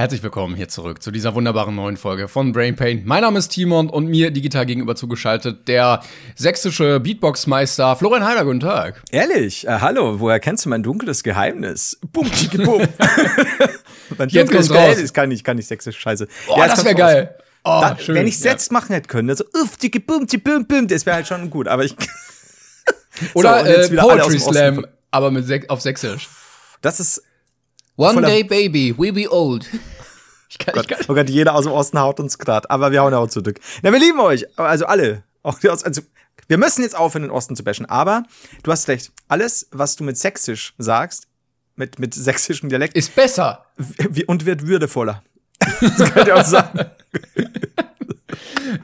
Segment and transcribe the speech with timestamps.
[0.00, 3.02] Herzlich willkommen hier zurück zu dieser wunderbaren neuen Folge von Brain Pain.
[3.04, 6.00] Mein Name ist Timon und mir digital gegenüber zugeschaltet der
[6.34, 8.46] sächsische Beatboxmeister Florian Heiler.
[8.46, 9.02] Guten Tag.
[9.10, 9.66] Ehrlich?
[9.66, 11.98] Äh, hallo, woher kennst du mein dunkles Geheimnis?
[12.12, 12.80] Bum, tschicki, bum.
[14.16, 14.76] mein Jetzt dunkles raus.
[14.78, 16.28] Geheimnis kann ich, kann ich sächsisch scheiße.
[16.48, 17.00] Oh, Ja, es das wäre raus.
[17.12, 17.34] geil.
[17.64, 18.14] Oh, Da, schön.
[18.14, 18.40] wenn ich Ja.
[18.40, 21.68] selbst machen hätte können, also uff, tschicki, bum, bum, bum, das wäre halt schon gut,
[21.68, 21.94] aber ich,
[23.34, 24.38] Oder So, jetzt äh, Poetry.
[24.38, 26.26] Slam, aber mit Sek auf Sächsisch.
[26.80, 27.22] das ist,
[28.00, 29.66] One day, baby, we be old.
[30.52, 30.98] Ich kann, ich kann.
[31.06, 33.60] oh Gott, jeder aus dem Osten haut uns grad, aber wir hauen auch zurück.
[33.82, 35.22] Na, wir lieben euch, also alle.
[35.44, 36.02] Also,
[36.48, 38.24] wir müssen jetzt aufhören, den Osten zu bashen, aber
[38.64, 41.28] du hast recht, alles, was du mit sächsisch sagst,
[41.76, 43.64] mit, mit sächsischem Dialekt, Ist besser.
[44.26, 45.22] und wird würdevoller.
[45.80, 46.80] das könnt ihr auch sagen.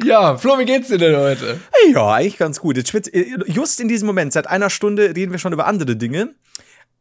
[0.05, 1.61] Ja, Flo, wie geht's dir denn heute?
[1.93, 2.77] Ja, eigentlich ganz gut.
[2.77, 3.11] Jetzt schwitz,
[3.47, 6.35] just in diesem Moment, seit einer Stunde reden wir schon über andere Dinge.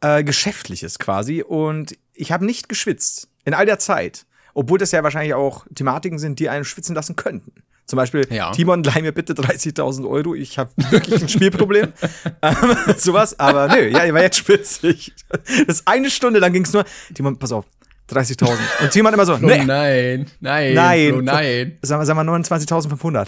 [0.06, 1.42] Äh, Geschäftliches quasi.
[1.42, 3.28] Und ich habe nicht geschwitzt.
[3.44, 4.26] In all der Zeit.
[4.54, 7.52] Obwohl das ja wahrscheinlich auch Thematiken sind, die einen schwitzen lassen könnten.
[7.86, 8.52] Zum Beispiel, Ja.
[8.52, 10.34] Timon, leih mir bitte 30.000 Euro.
[10.34, 11.94] Ich habe wirklich ein Spielproblem.
[12.42, 12.56] ähm,
[12.98, 13.40] sowas.
[13.40, 15.14] Aber nö, ja, ich war jetzt schwitzig.
[15.30, 16.86] Das ist eine Stunde lang ging's nur.
[17.14, 17.66] Timon, pass auf.
[18.12, 18.52] 30.000.
[18.84, 21.10] Und Timon immer so, Flo, nee, nein, nein, nein.
[21.10, 21.78] Flo, nein.
[21.82, 23.28] Sagen wir, sagen wir 29.500.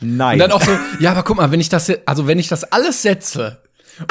[0.00, 0.32] Nein.
[0.34, 2.64] Und dann auch so, ja, aber guck mal, wenn ich das, also wenn ich das
[2.64, 3.62] alles setze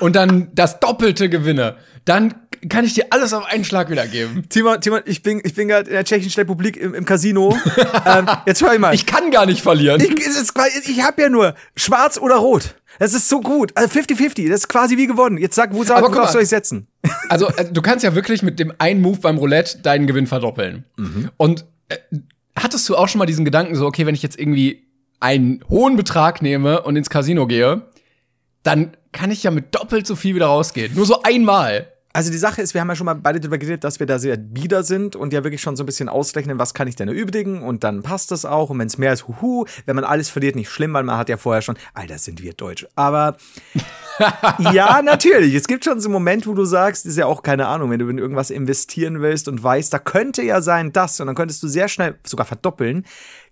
[0.01, 2.33] und dann das Doppelte gewinne, dann
[2.67, 4.47] kann ich dir alles auf einen Schlag wiedergeben.
[4.49, 7.57] Timon, Timon, ich bin, ich bin gerade in der Tschechischen Republik im, im Casino.
[8.05, 8.93] ähm, jetzt hör ich mal.
[8.93, 10.01] Ich kann gar nicht verlieren.
[10.01, 10.09] ich,
[10.53, 12.75] quasi- ich habe ja nur schwarz oder rot.
[12.97, 13.71] Das ist so gut.
[13.75, 14.49] Also 50-50.
[14.49, 15.37] Das ist quasi wie gewonnen.
[15.37, 16.87] Jetzt sag, wo, sag, worauf soll ich setzen?
[17.29, 20.83] Also, äh, du kannst ja wirklich mit dem einen Move beim Roulette deinen Gewinn verdoppeln.
[21.37, 21.97] Und äh,
[22.57, 24.85] hattest du auch schon mal diesen Gedanken so, okay, wenn ich jetzt irgendwie
[25.21, 27.83] einen hohen Betrag nehme und ins Casino gehe,
[28.63, 30.93] dann kann ich ja mit doppelt so viel wieder rausgehen.
[30.95, 31.91] Nur so einmal.
[32.11, 34.17] Also die Sache ist, wir haben ja schon mal beide darüber geredet, dass wir da
[34.17, 37.07] sehr bieder sind und ja wirklich schon so ein bisschen ausrechnen, was kann ich denn
[37.07, 40.27] erübrigen und dann passt das auch und wenn es mehr ist, huhu, wenn man alles
[40.27, 42.89] verliert, nicht schlimm, weil man hat ja vorher schon, Alter, sind wir Deutsche.
[42.95, 43.37] Aber
[44.73, 47.67] ja, natürlich, es gibt schon so einen Moment, wo du sagst, ist ja auch keine
[47.67, 51.27] Ahnung, wenn du in irgendwas investieren willst und weißt, da könnte ja sein das und
[51.27, 53.05] dann könntest du sehr schnell sogar verdoppeln,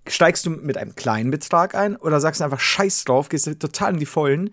[0.08, 3.54] steigst du mit einem kleinen Betrag ein oder sagst du einfach Scheiß drauf, gehst du
[3.58, 4.50] total in die Vollen.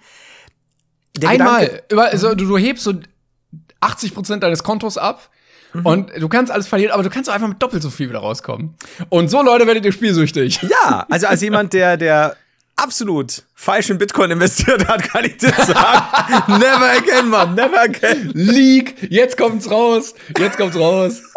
[1.17, 1.83] Der Einmal.
[1.89, 2.95] Gedanke- also, du, du hebst so
[3.81, 5.31] 80% deines Kontos ab.
[5.83, 8.21] Und du kannst alles verlieren, aber du kannst auch einfach mit doppelt so viel wieder
[8.21, 8.77] rauskommen.
[9.09, 10.61] Und so, Leute, werdet ihr spielsüchtig.
[10.71, 12.37] Ja, also als jemand, der, der
[12.77, 18.31] absolut falsch in Bitcoin investiert hat, kann ich dir sagen, never again, Mann, never again.
[18.35, 21.21] Leak, jetzt kommt's raus, jetzt kommt's raus.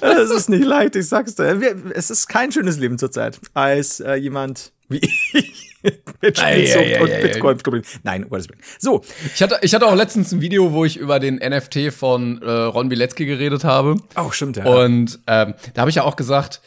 [0.00, 1.44] Es ist nicht leicht, ich sag's dir.
[1.92, 5.53] Es ist kein schönes Leben zurzeit, als äh, jemand wie ich
[6.20, 7.52] mit Spielsucht Ei, ei, ei, und.
[7.52, 7.82] Bitcoin.
[8.02, 8.60] nein, Gottes Willen.
[8.78, 9.02] So,
[9.34, 12.50] Ich hatte, ich hatte auch letztens ein Video, wo ich über den NFT von äh,
[12.50, 13.96] Ron Bilecki geredet habe.
[14.16, 14.64] oh, stimmt ja.
[14.64, 16.60] Und ähm, da habe ich ja auch gesagt,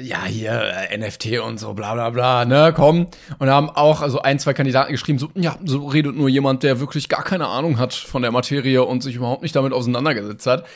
[0.00, 0.52] ja, hier,
[0.90, 3.06] äh, NFT und so, bla bla bla, ne, komm.
[3.38, 6.62] Und da haben auch also ein, zwei Kandidaten geschrieben, so, ja, so redet nur jemand,
[6.62, 10.46] der wirklich gar keine Ahnung hat von der Materie und sich überhaupt nicht damit auseinandergesetzt
[10.46, 10.66] hat.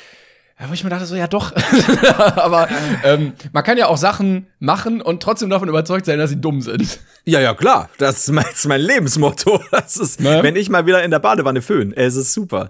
[0.60, 1.54] Ja, wo ich mir dachte, so, ja doch.
[2.36, 2.68] Aber
[3.02, 6.60] ähm, man kann ja auch Sachen machen und trotzdem davon überzeugt sein, dass sie dumm
[6.60, 7.00] sind.
[7.24, 7.88] Ja, ja, klar.
[7.96, 9.62] Das ist mein, das ist mein Lebensmotto.
[9.70, 10.42] Das ist, Ne?
[10.42, 11.94] wenn ich mal wieder in der Badewanne föhn.
[11.94, 12.68] Es ist super.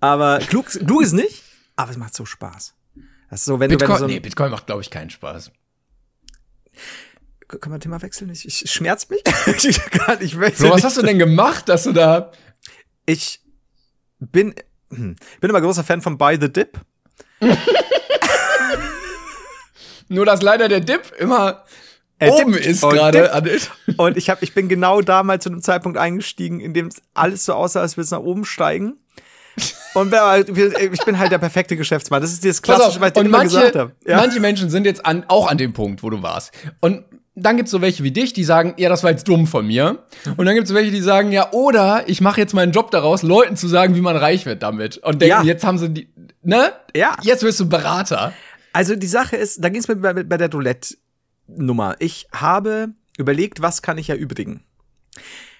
[0.00, 1.44] Aber klug, klug ist nicht,
[1.76, 2.74] aber es macht so Spaß.
[3.30, 5.10] Das ist so, wenn du, wenn du Bitcoin, so nee, Bitcoin macht, glaube ich, keinen
[5.10, 5.52] Spaß.
[7.46, 8.30] Können wir Thema wechseln?
[8.30, 9.22] Ich, ich schmerzt mich.
[9.64, 12.32] ich kann, ich So, was hast du denn gemacht, dass du da.
[13.06, 13.40] Ich
[14.18, 14.54] bin,
[14.90, 16.80] hm, bin immer großer Fan von Buy the Dip.
[20.08, 21.64] Nur, dass leider der Dip immer
[22.18, 23.30] Er oben ist gerade.
[23.96, 27.44] Und ich, hab, ich bin genau damals zu einem Zeitpunkt eingestiegen, in dem es alles
[27.44, 28.96] so aussah, als würde es nach oben steigen.
[29.94, 32.22] Und ich bin halt der perfekte Geschäftsmann.
[32.22, 33.92] Das ist dieses Pass Klassische, auf, was ich dir immer manche, gesagt habe.
[34.06, 34.16] Ja.
[34.16, 36.52] manche Menschen sind jetzt an, auch an dem Punkt, wo du warst.
[36.80, 37.04] Und
[37.42, 40.04] dann gibt's so welche wie dich, die sagen, ja, das war jetzt dumm von mir.
[40.36, 43.22] Und dann gibt's so welche, die sagen, ja, oder ich mache jetzt meinen Job daraus,
[43.22, 44.98] Leuten zu sagen, wie man reich wird damit.
[44.98, 45.42] Und denken, Ja.
[45.44, 46.08] jetzt haben sie die,
[46.42, 46.72] ne?
[46.94, 47.16] Ja.
[47.22, 48.32] Jetzt wirst du Berater.
[48.72, 51.96] Also die Sache ist, da ging es mir bei, bei der Roulette-Nummer.
[51.98, 54.62] Ich habe überlegt, was kann ich erübrigen.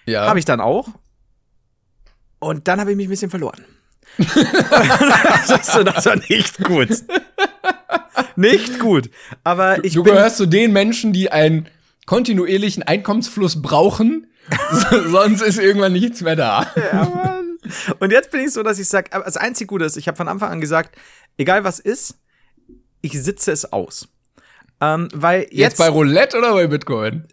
[0.07, 0.27] Ja.
[0.27, 0.89] Habe ich dann auch.
[2.39, 3.65] Und dann habe ich mich ein bisschen verloren.
[5.49, 6.89] das, das war nicht gut.
[8.37, 9.11] nicht gut.
[9.45, 11.69] Aber ich Du gehörst zu den Menschen, die einen
[12.07, 14.27] kontinuierlichen Einkommensfluss brauchen,
[15.07, 16.67] sonst ist irgendwann nichts mehr da.
[16.75, 17.59] Ja, Mann.
[17.99, 20.29] Und jetzt bin ich so, dass ich sage, das einzige Gute ist, ich habe von
[20.29, 20.97] Anfang an gesagt,
[21.37, 22.15] egal was ist,
[23.03, 24.09] ich sitze es aus.
[24.81, 27.25] Ähm, weil jetzt, Jetzt bei Roulette oder bei Bitcoin?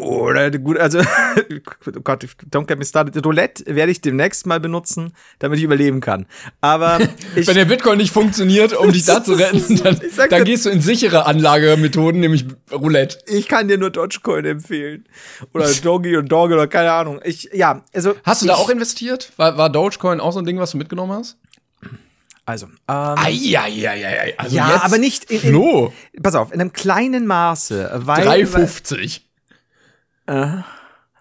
[0.00, 3.24] Oder gut, also oh Gott, don't get me started.
[3.24, 6.26] Roulette werde ich demnächst mal benutzen, damit ich überleben kann.
[6.60, 6.98] Aber
[7.36, 10.70] ich, Wenn der Bitcoin nicht funktioniert, um dich da zu retten, dann, dann gehst du
[10.70, 13.18] in sichere Anlagemethoden, nämlich Roulette.
[13.26, 15.04] ich kann dir nur Dogecoin empfehlen
[15.52, 17.20] oder Doggy und Dogge oder keine Ahnung.
[17.24, 19.32] Ich ja, also Hast du ich, da auch investiert?
[19.36, 21.36] War, war Dogecoin auch so ein Ding, was du mitgenommen hast?
[22.46, 22.74] also ähm,
[23.16, 24.34] Eieieiei.
[24.36, 25.92] Also ja, jetzt aber nicht in, in,
[26.22, 29.20] pass auf, in einem kleinen Maße, weil 3,50.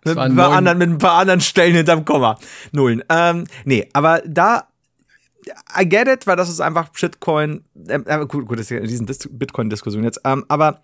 [0.05, 2.37] Mit ein, paar anderen, mit ein paar anderen Stellen hinterm Komma.
[2.71, 3.03] Nullen.
[3.09, 4.67] Ähm, nee, aber da,
[5.77, 7.65] I get it, weil das ist einfach Shitcoin.
[7.87, 10.21] Ähm, äh, gut, gut, das ist ja diesen Dis Bitcoin-Diskussion jetzt.
[10.23, 10.81] Ähm, aber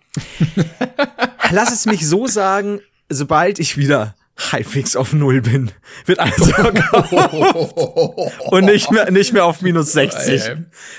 [1.50, 5.70] lass es mich so sagen, sobald ich wieder halbwegs auf Null bin,
[6.04, 7.74] wird alles verkauft
[8.50, 10.28] und nicht mehr, nicht mehr auf minus 60.
[10.46, 10.56] Ey.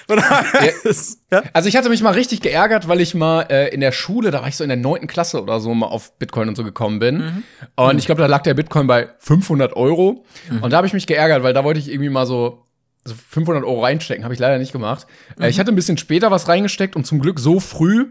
[0.07, 1.43] Von daher ist- ja?
[1.53, 4.41] Also ich hatte mich mal richtig geärgert, weil ich mal äh, in der Schule, da
[4.41, 6.99] war ich so in der neunten Klasse oder so, mal auf Bitcoin und so gekommen
[6.99, 7.17] bin.
[7.17, 7.43] Mhm.
[7.75, 10.25] Und ich glaube, da lag der Bitcoin bei 500 Euro.
[10.49, 10.63] Mhm.
[10.63, 12.63] Und da habe ich mich geärgert, weil da wollte ich irgendwie mal so,
[13.05, 14.23] so 500 Euro reinstecken.
[14.23, 15.05] Habe ich leider nicht gemacht.
[15.37, 15.49] Äh, Mhm.
[15.49, 18.07] ich hatte ein bisschen später was reingesteckt und zum Glück so früh,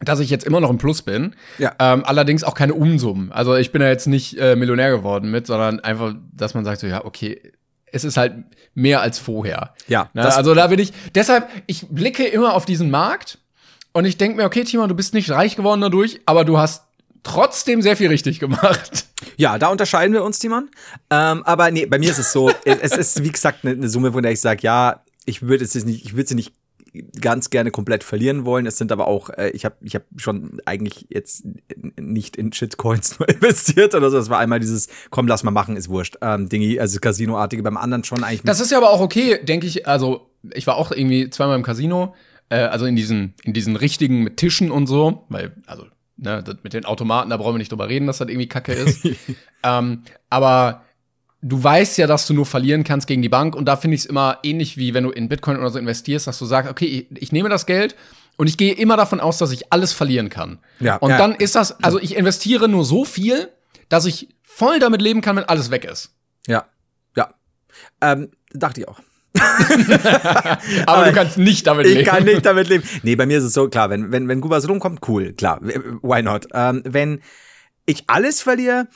[0.00, 1.34] dass ich jetzt immer noch im Plus bin.
[1.58, 1.74] Ja.
[1.78, 3.32] Ähm, allerdings auch keine Umsummen.
[3.32, 6.80] Also ich bin ja jetzt nicht äh, Millionär geworden mit, sondern einfach, dass man sagt
[6.80, 7.52] so, ja, okay,
[7.90, 8.34] es ist halt
[8.74, 9.74] mehr als vorher.
[9.88, 10.24] Ja, Ne?
[10.34, 13.38] also da bin ich, deshalb, ich blicke immer auf diesen Markt
[13.92, 16.84] und ich denke mir, okay, Timon, du bist nicht reich geworden dadurch, aber du hast
[17.24, 19.06] trotzdem sehr viel richtig gemacht.
[19.36, 20.68] Ja, da unterscheiden wir uns, Timon.
[21.10, 24.12] Ähm, aber nee, bei mir ist es so, es ist wie gesagt eine, eine Summe,
[24.12, 26.52] von der ich sage, ja, ich würde es jetzt nicht, ich würde sie nicht
[27.20, 28.66] ganz gerne komplett verlieren wollen.
[28.66, 31.44] Es sind aber auch, äh, ich habe ich hab schon eigentlich jetzt
[31.98, 34.16] nicht in Shitcoins nur investiert oder so.
[34.16, 36.16] Das war einmal dieses, komm, lass mal machen, ist wurscht.
[36.22, 38.42] Ähm, Dingi, also Casino-artige, beim anderen schon eigentlich.
[38.42, 39.86] Das ist ja aber auch okay, denke ich.
[39.86, 42.14] Also, ich war auch irgendwie zweimal im Casino,
[42.48, 45.84] äh, also in diesen, in diesen richtigen mit Tischen und so, weil, also,
[46.16, 49.06] ne, mit den Automaten, da brauchen wir nicht drüber reden, dass das irgendwie Kacke ist.
[49.62, 50.84] ähm, aber
[51.40, 54.02] du weißt ja, dass du nur verlieren kannst gegen die Bank und da finde ich
[54.02, 56.86] es immer ähnlich wie wenn du in Bitcoin oder so investierst, dass du sagst, okay,
[57.10, 57.94] ich, ich nehme das Geld
[58.36, 60.58] und ich gehe immer davon aus, dass ich alles verlieren kann.
[60.80, 61.18] Ja, und ja.
[61.18, 63.48] dann ist das, also ich investiere nur so viel,
[63.88, 66.14] dass ich voll damit leben kann, wenn alles weg ist.
[66.46, 66.66] ja,
[67.16, 67.32] ja.
[68.00, 69.00] Ähm, dachte ich auch.
[69.38, 72.06] Aber, Aber du kannst nicht damit Ich leben.
[72.06, 72.82] kann nicht damit leben.
[73.02, 76.22] Nee, bei mir ist es so, klar, wenn, wenn, wenn Gubas rumkommt, cool, klar, why
[76.22, 76.48] not?
[76.52, 77.20] Ähm, wenn
[77.86, 78.88] ich alles verliere,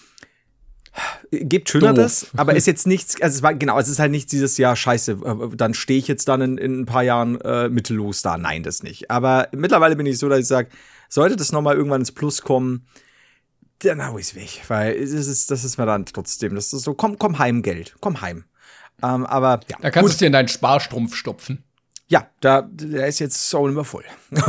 [1.30, 4.58] gibt Schöneres, aber ist jetzt nichts, also es war, genau, es ist halt nicht dieses
[4.58, 8.22] Jahr, scheiße, äh, dann stehe ich jetzt dann in, in ein paar Jahren äh, mittellos
[8.22, 8.36] da.
[8.38, 9.10] Nein, das nicht.
[9.10, 10.68] Aber mittlerweile bin ich so, dass ich sage,
[11.08, 12.86] sollte das nochmal irgendwann ins Plus kommen,
[13.78, 16.94] dann hau ich's weg, weil es ist, das ist mir dann trotzdem, das ist so,
[16.94, 18.44] komm, komm heim, Geld, komm heim.
[19.02, 21.64] Ähm, aber ja, Da kannst du es dir in deinen Sparstrumpf stopfen.
[22.08, 24.04] ja, da, der ist jetzt auch immer voll.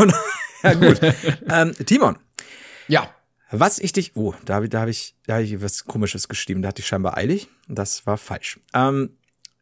[0.64, 1.02] Ja, gut.
[1.50, 2.18] ähm, Timon,
[2.88, 3.10] Ja.
[3.60, 4.16] Was ich dich.
[4.16, 6.62] Oh, da habe da hab ich, da hab ich was Komisches geschrieben.
[6.62, 7.48] Da hatte ich scheinbar eilig.
[7.68, 8.60] Das war falsch.
[8.74, 9.12] Ähm,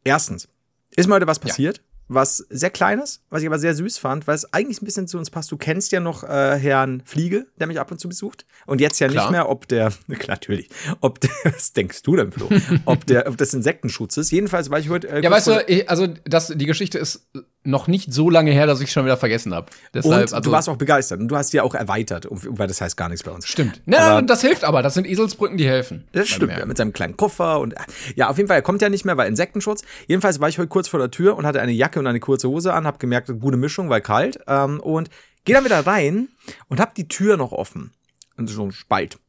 [0.04, 0.48] erstens,
[0.96, 4.36] ist mir heute was passiert, was sehr Kleines, was ich aber sehr süß fand, weil
[4.36, 5.52] es eigentlich ein bisschen zu uns passt.
[5.52, 8.46] Du kennst ja noch äh, Herrn Fliege, der mich ab und zu besucht.
[8.66, 9.26] Und jetzt ja Klar.
[9.26, 10.70] nicht mehr, ob der, klar, natürlich,
[11.00, 12.50] ob der, was denkst du denn, Flo?
[12.86, 14.32] ob der, ob das Insektenschutz ist.
[14.32, 15.08] Jedenfalls war ich heute.
[15.10, 17.28] Äh, Ja, weißt du, ich, also das, die Geschichte ist
[17.64, 19.68] noch nicht so lange her, dass ich schon wieder vergessen habe.
[19.94, 22.82] Deshalb, und also, du warst auch begeistert und du hast ja auch erweitert, weil das
[22.82, 23.48] heißt gar nichts bei uns.
[23.48, 23.82] Stimmt.
[23.86, 24.82] Na, Aber- das hilft aber.
[24.82, 26.08] Das sind Eselsbrücken, die helfen.
[26.12, 27.76] Das stimmt, ja, mit seinem kleinen Koffer und
[28.16, 29.84] ja, auf jeden Fall, er kommt ja nicht mehr, weil Insektenschutz.
[30.08, 32.50] Jedenfalls war ich heute kurz vor der Tür und hatte eine Jacke und eine kurze
[32.50, 35.10] Hose an, hab gemerkt, gute Mischung, weil kalt ähm, und
[35.46, 36.30] gehe dann wieder rein
[36.68, 37.92] und hab die Tür noch offen.
[38.38, 39.20] Und so ein Spalt.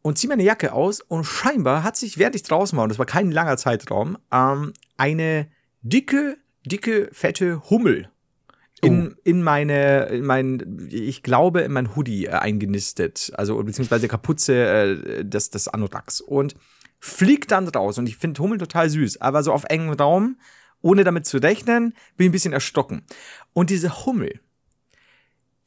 [0.00, 2.98] Und zieh meine Jacke aus und scheinbar hat sich, während ich draußen war, und das
[2.98, 5.48] war kein langer Zeitraum, ähm, eine
[5.82, 6.38] dicke,
[6.68, 8.10] dicke, fette Hummel
[8.80, 14.54] in, in meine, in mein, ich glaube, in mein Hoodie äh, eingenistet, also beziehungsweise Kapuze
[14.54, 16.54] äh, des, des Anoraks und
[17.00, 17.98] fliegt dann raus.
[17.98, 20.38] Und ich finde Hummel total süß, aber so auf engem Raum,
[20.80, 23.04] ohne damit zu rechnen, bin ich ein bisschen erstocken.
[23.52, 24.40] Und diese Hummel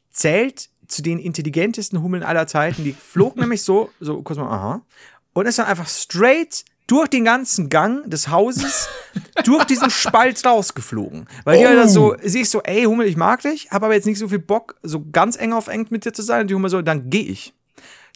[0.09, 2.83] zählt zu den intelligentesten Hummeln aller Zeiten.
[2.83, 4.85] Die flog nämlich so, so kurz mal, aha,
[5.33, 8.87] und ist dann einfach straight durch den ganzen Gang des Hauses,
[9.45, 11.27] durch diesen Spalt rausgeflogen.
[11.45, 11.67] Weil die Oh.
[11.67, 14.19] halt dann so, sehe ich so, ey Hummel, ich mag dich, habe aber jetzt nicht
[14.19, 16.41] so viel Bock, so ganz eng auf eng mit dir zu sein.
[16.41, 17.53] Und die Hummel so, dann gehe ich.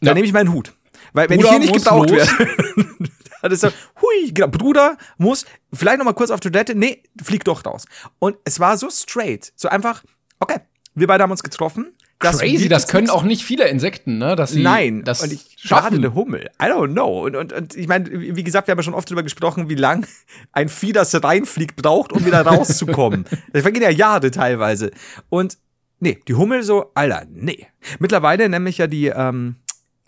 [0.02, 0.14] Dann Ja.
[0.16, 0.74] nehme ich meinen Hut.
[1.14, 2.28] Weil wenn Bruder ich hier nicht gebraucht los.
[2.40, 2.88] werde,
[3.42, 3.70] dann ist so,
[4.02, 7.86] hui, genau, Bruder muss vielleicht noch mal kurz auf Toilette, nee, flieg doch raus.
[8.20, 10.04] Und es war so straight, so einfach,
[10.40, 10.60] okay,
[10.98, 11.94] Wir beide haben uns getroffen.
[12.20, 14.36] Das Crazy, das können auch nicht viele Insekten, ne?
[14.36, 15.98] Dass sie Nein, das und ich schaffen.
[15.98, 16.50] eine Hummel.
[16.62, 17.26] I don't know.
[17.26, 19.76] Und, und, und ich meine, wie gesagt, wir haben ja schon oft darüber gesprochen, wie
[19.76, 20.08] lang
[20.54, 23.26] ein Vieh, das reinfliegt, braucht, um wieder rauszukommen.
[23.54, 24.92] das vergehen ja Jahre teilweise.
[25.30, 25.58] Und
[26.00, 27.68] nee, die Hummel so, Alter, nee.
[28.00, 29.58] Mittlerweile nämlich ja die ähm,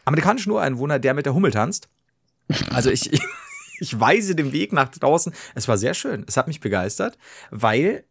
[0.05, 1.89] amerikanischen Ureinwohner, der mit der Hummel tanzt.
[2.73, 3.11] Also ich,
[3.79, 5.33] ich weise den Weg nach draußen.
[5.55, 6.23] Es war sehr schön.
[6.27, 7.17] Es hat mich begeistert,
[7.51, 8.05] weil,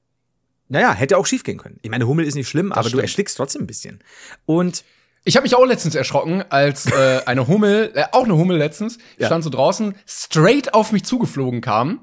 [0.68, 1.78] naja, hätte auch schief gehen können.
[1.82, 3.02] Ich meine, Hummel ist nicht schlimm, aber du stimmt.
[3.02, 4.00] erschrickst trotzdem ein bisschen.
[4.46, 4.84] Und
[5.28, 8.98] Ich habe mich auch letztens erschrocken, als äh, eine Hummel, äh, auch eine Hummel letztens,
[9.16, 9.26] ich Ja.
[9.26, 12.00] stand so draußen, straight auf mich zugeflogen kam.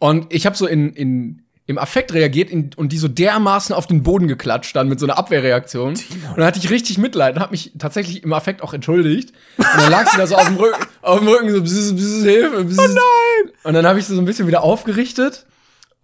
[0.00, 3.86] Und ich habe so in, in, im Affekt reagiert in, und die so dermaßen auf
[3.86, 5.90] den Boden geklatscht dann mit so einer Abwehrreaktion.
[5.94, 9.32] Und dann hatte ich richtig Mitleid und habe mich tatsächlich im Affekt auch entschuldigt.
[9.58, 12.22] Und dann lag sie da so auf dem Rücken, auf dem Rücken so, bzz, bzz,
[12.24, 12.78] Hilfe, bzz.
[12.80, 13.52] Oh nein!
[13.62, 15.46] Und dann habe ich sie so ein bisschen wieder aufgerichtet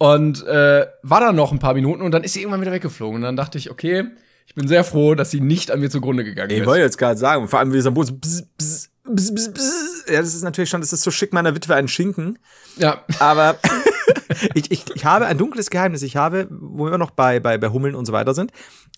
[0.03, 3.15] und äh, war dann noch ein paar Minuten und dann ist sie irgendwann wieder weggeflogen.
[3.19, 4.11] Und dann dachte ich, okay,
[4.49, 6.67] ich bin sehr froh, dass sie nicht an mir zugrunde gegangen Ich ist.
[6.67, 10.05] wollte jetzt gerade sagen, vor allem wie dieser Boot so bzz, bzz, bzz, bzz, bzz.
[10.11, 12.41] Ja, das ist natürlich schon, das ist so schick meiner Witwe ein Schinken.
[12.79, 13.05] Ja.
[13.21, 13.61] Aber
[14.55, 16.03] ich, ich, ich habe ein dunkles Geheimnis.
[16.03, 18.51] Ich habe, wo wir noch bei, bei, bei Hummeln und so weiter sind,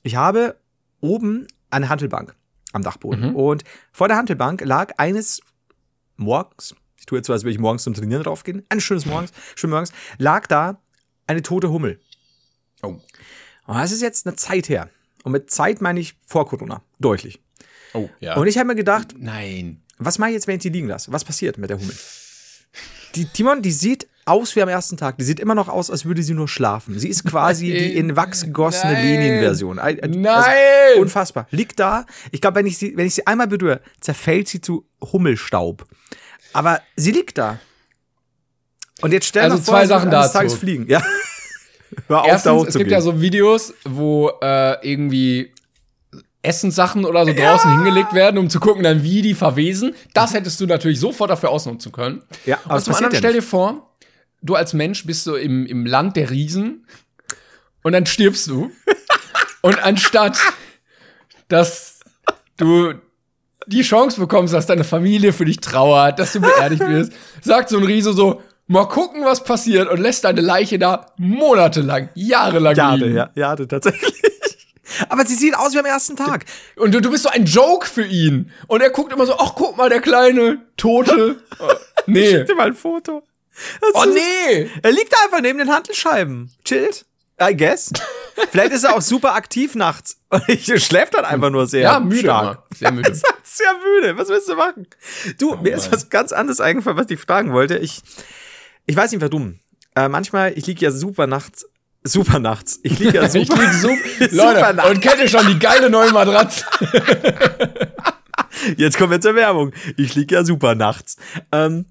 [0.04, 0.56] ich habe
[1.02, 2.34] oben eine Handelbank
[2.72, 3.34] am Dachboden.
[3.34, 5.42] Und vor der Handelbank lag eines
[6.16, 9.32] morgens, ich tue jetzt so, als würde ich morgens zum Trainieren draufgehen, eines schönes Morgens,
[9.54, 10.78] schön morgens, lag da
[11.26, 12.00] eine tote Hummel.
[12.82, 12.88] Oh.
[13.66, 14.90] Und das ist jetzt eine Zeit her.
[15.22, 16.82] Und mit Zeit meine ich vor Corona.
[17.00, 17.40] Deutlich.
[17.94, 18.36] Oh, ja.
[18.36, 19.82] Und ich habe mir gedacht, Nein.
[19.98, 21.12] was mache ich jetzt, wenn ich die liegen lasse?
[21.12, 21.94] Was passiert mit der Hummel?
[23.14, 25.16] Die Timon, die sieht aus wie am ersten Tag.
[25.18, 26.98] Die sieht immer noch aus, als würde sie nur schlafen.
[26.98, 28.94] Sie ist quasi die in Wachs gegossene.
[28.94, 29.78] Lenin-Version.
[29.78, 30.34] Ein- ein- Nein.
[30.90, 31.46] Also, unfassbar.
[31.50, 32.04] Liegt da.
[32.32, 35.86] Ich glaube, wenn ich sie, wenn ich sie einmal berühre, zerfällt sie zu Hummelstaub.
[36.52, 37.60] Aber sie liegt da.
[39.00, 40.32] Und jetzt stell Also dir vor, zwei Sachen dazu.
[40.32, 40.86] Tages fliegen.
[40.88, 41.02] Ja.
[42.08, 42.78] Hör auf, da Erstens, es hochzugehen.
[42.78, 45.52] gibt ja so Videos, wo äh, irgendwie
[46.42, 49.94] Essenssachen oder so draußen hingelegt werden, um zu gucken, dann wie die verwesen.
[50.12, 52.22] Das hättest du natürlich sofort dafür ausnutzen können.
[52.44, 53.94] Ja, aber es zum anderen ja stell dir vor,
[54.42, 56.86] du als Mensch bist so im, im Land der Riesen
[57.82, 58.70] und dann stirbst du.
[59.62, 60.38] und anstatt,
[61.48, 62.00] dass
[62.58, 62.94] du
[63.66, 67.78] die Chance bekommst, dass deine Familie für dich trauert, dass du beerdigt wirst, sagt so
[67.78, 73.04] ein Riese so, mal gucken, was passiert und lässt deine Leiche da monatelang, jahrelang Jade,
[73.06, 73.16] liegen.
[73.16, 74.22] ja, Jade, tatsächlich.
[75.08, 76.44] Aber sie sieht aus wie am ersten Tag.
[76.76, 78.52] Und du, du bist so ein Joke für ihn.
[78.68, 81.36] Und er guckt immer so, ach, guck mal, der kleine Tote.
[81.58, 81.68] Oh,
[82.06, 82.30] nee.
[82.30, 83.22] Schick dir mal ein Foto.
[83.80, 84.68] Das Oh ist- nee.
[84.82, 86.50] Er liegt einfach neben den Handelscheiben.
[86.64, 87.06] Chillt.
[87.40, 87.92] I guess.
[88.50, 90.18] Vielleicht ist er auch super aktiv nachts.
[90.30, 92.62] Und ich schläft dann einfach nur sehr Ja, müde stark.
[92.76, 93.10] Sehr müde.
[93.10, 94.18] Ist halt sehr müde.
[94.18, 94.86] Was willst du machen?
[95.38, 97.78] Du, mir ist was ganz anderes eingefallen, was ich fragen wollte.
[97.78, 98.02] Ich,
[98.86, 99.58] ich weiß nicht warum.
[99.96, 101.66] Äh, manchmal, ich liege ja super nachts.
[102.02, 102.80] Super nachts.
[102.82, 103.62] Ich liege ja Ich super.
[103.62, 103.88] lieg so,
[104.18, 104.90] Super Leute, nachts.
[104.90, 106.64] und kennt ihr schon die geile neue Matratze?
[108.76, 109.72] Jetzt kommen wir zur Werbung.
[109.96, 111.16] Ich liege ja super nachts.
[111.52, 111.86] Ähm,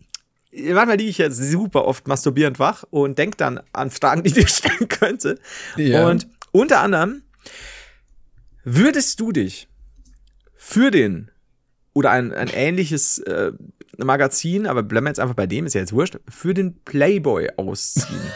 [0.51, 4.33] manchmal liege ich ja super oft masturbierend wach und denk dann an Fragen, die ich
[4.35, 5.39] dir stellen könnte.
[5.77, 6.07] Ja.
[6.07, 7.23] Und unter anderem,
[8.63, 9.67] würdest du dich
[10.55, 11.31] für den
[11.93, 13.51] oder ein, ein ähnliches äh,
[13.97, 17.49] Magazin, aber bleiben wir jetzt einfach bei dem, ist ja jetzt wurscht, für den Playboy
[17.57, 18.31] ausziehen?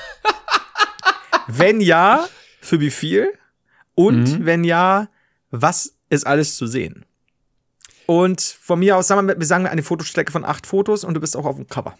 [1.48, 2.28] wenn ja,
[2.62, 3.34] für wie viel?
[3.96, 5.10] Und wenn ja,
[5.50, 7.06] was ist alles zu sehen?
[8.06, 11.20] Und von mir aus, sagen wir, wir sagen eine Fotostrecke von acht Fotos und du
[11.20, 11.98] bist auch auf dem Cover.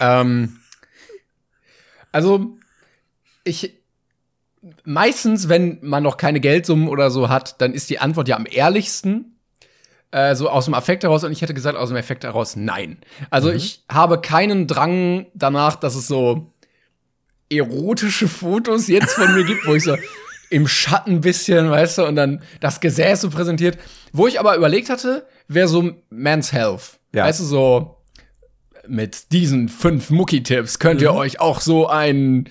[0.00, 0.60] ähm,
[2.12, 2.56] also,
[3.44, 3.78] ich,
[4.84, 8.46] meistens, wenn man noch keine Geldsummen oder so hat, dann ist die Antwort ja am
[8.48, 9.37] ehrlichsten.
[10.10, 12.96] Äh, so aus dem Affekt heraus und ich hätte gesagt aus dem Affekt heraus nein.
[13.30, 16.50] Also ich habe keinen Drang danach, dass es so
[17.50, 19.96] erotische Fotos jetzt von mir gibt, wo ich so
[20.50, 23.78] im Schatten ein bisschen, weißt du, und dann das Gesäß so präsentiert.
[24.12, 26.98] Wo ich aber überlegt hatte, wäre so Man's Health.
[27.14, 27.24] Ja.
[27.26, 27.96] Weißt du, so
[28.86, 31.06] mit diesen fünf Mucki-Tipps könnt Mhm.
[31.06, 32.48] ihr euch auch so ein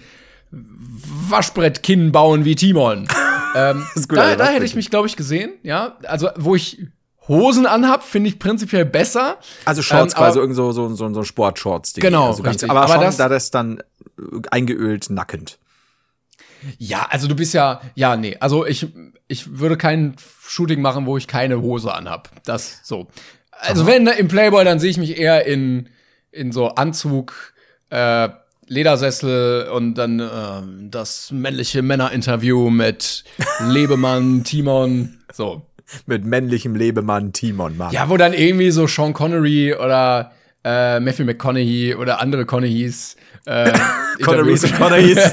[0.52, 3.08] Waschbrettkinn bauen wie Timon.
[3.56, 5.98] ähm, da, da hätte ich mich, glaube ich, gesehen, ja.
[6.04, 6.86] Also, wo ich
[7.27, 9.38] Hosen anhab, finde ich prinzipiell besser.
[9.65, 11.93] Also Shorts Ähm, quasi, irgend so, so, so, so Sportshorts.
[11.93, 12.63] Genau, also ganz.
[12.63, 13.79] Aber, Aber schon, das- da das dann
[14.17, 15.57] äh, eingeölt nackend.
[16.79, 18.88] Ja, also du bist ja, ja, nee, also ich,
[19.27, 22.29] ich würde kein Shooting machen, wo ich keine Hose anhab.
[22.46, 23.07] Das so.
[23.51, 25.89] Also wenn ne, im Playboy, dann sehe ich mich eher in,
[26.31, 27.53] in so Anzug,
[27.89, 28.29] äh,
[28.67, 33.24] Ledersessel und dann ähm, das männliche Männerinterview mit
[33.60, 35.62] Lebemann, Timon, so.
[36.06, 37.94] Mit männlichem Lebemann Timon, Mann.
[37.94, 40.32] Ja, wo dann irgendwie so Sean Connery oder
[40.63, 43.15] äh, Matthew McConaughey oder andere Conneys
[43.48, 43.72] äh,
[44.24, 45.17] Connerys und Connerys.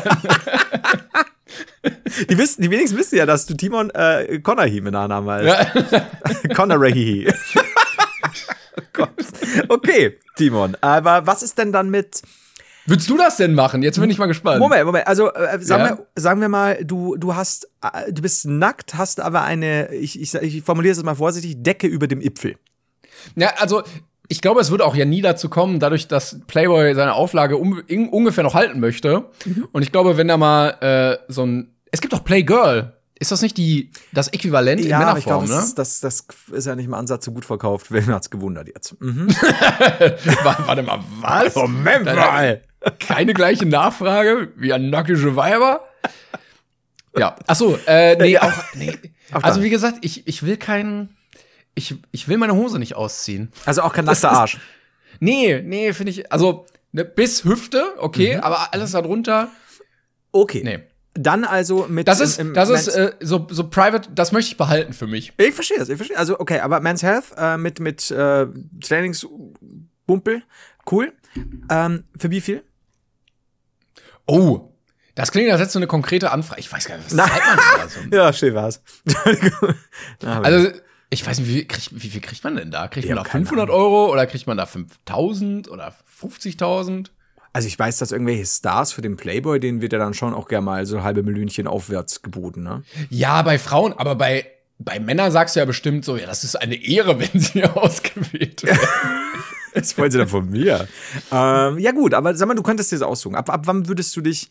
[2.31, 5.93] Die, wissen, die wenigsten wissen ja, dass du Timon äh, Connery mit Nachnamen heißt.
[5.93, 6.07] Ja.
[6.55, 7.31] Connery.
[8.99, 9.07] oh
[9.69, 10.77] okay, Timon.
[10.81, 12.23] Aber was ist denn dann mit.
[12.87, 13.83] Würdest du das denn machen?
[13.83, 14.59] Jetzt bin ich mal gespannt.
[14.61, 15.07] Moment, Moment.
[15.07, 15.91] Also äh, sagen, Ja.
[15.99, 20.21] wir, sagen wir mal, du, du hast, äh, du bist nackt, hast aber eine, ich,
[20.21, 22.57] ich, ich formuliere es jetzt mal vorsichtig, Decke über dem Ipfel.
[23.37, 23.83] Ja, also
[24.29, 27.83] ich glaube, es würde auch ja nie dazu kommen, dadurch, dass Playboy seine Auflage um,
[27.87, 29.27] in, ungefähr noch halten möchte.
[29.45, 29.69] Mhm.
[29.73, 31.75] Und ich glaube, wenn da mal äh, so ein.
[31.91, 32.93] Es gibt doch Playgirl.
[33.17, 35.55] Ist das nicht die, das Äquivalent in aber ich Männerform, glaube, ne?
[35.77, 37.87] das, das, das ist ja nicht im Ansatz so gut verkauft.
[37.91, 39.01] Wer hat's gewundert jetzt?
[39.01, 39.29] Mhm.
[40.43, 41.55] Wa- Warte mal, was?
[41.55, 42.63] Moment mal.
[42.99, 45.87] Keine gleiche Nachfrage wie an nackige Weiber?
[47.17, 47.37] Ja.
[47.47, 48.97] Ach so, äh, nee, auch, nee.
[49.33, 51.17] Also wie gesagt, ich, ich will keinen.
[51.75, 53.53] Ich, ich will meine Hose nicht ausziehen.
[53.65, 54.59] Also auch kein ist- Arsch.
[55.21, 56.31] Nee, nee, finde ich.
[56.33, 58.43] Also, ne, bis Hüfte, okay, Mhm.
[58.43, 59.49] aber alles darunter,
[60.33, 60.63] Okay.
[60.65, 60.81] nee.
[61.17, 62.09] Dann also mit.
[62.09, 65.07] Das im- ist, im das ist äh, so, so private, das möchte ich behalten für
[65.07, 65.33] mich.
[65.37, 66.19] Ich verstehe das, ich verstehe.
[66.19, 68.47] Also, okay, aber Men's Health äh, mit, mit äh,
[68.83, 70.43] Trainingsbumpel,
[70.91, 71.13] cool.
[71.71, 72.63] Ähm, für wie viel?
[74.27, 74.71] Oh,
[75.15, 76.61] das klingt, als hättest du eine konkrete Anfrage.
[76.61, 78.01] Ich weiß gar nicht, was Na- zahlt man da so?
[78.17, 78.83] Ja, schön war's.
[80.23, 80.71] Also,
[81.11, 82.89] ich weiß nicht, wie, viel kriegt- wie viel kriegt man denn da?
[82.89, 87.07] Kriegt man da keine 500 Euro oder kriegt man da 5000 oder 50.000?
[87.53, 90.49] Also ich weiß, dass irgendwelche Stars für den Playboy, denen wird ja dann schon auch
[90.49, 92.83] gerne mal so halbe Millionchen aufwärts geboten, ne?
[93.11, 94.47] Ja, bei Frauen, aber bei,
[94.81, 98.65] bei Männern sagst du ja bestimmt so, ja, das ist eine Ehre, wenn sie ausgewählt
[98.65, 98.81] werden.
[99.75, 100.87] Das wollen sie dann von mir.
[101.33, 103.35] ähm, ja gut, aber sag mal, du könntest dir das aussuchen.
[103.35, 104.51] Ab, ab wann würdest du dich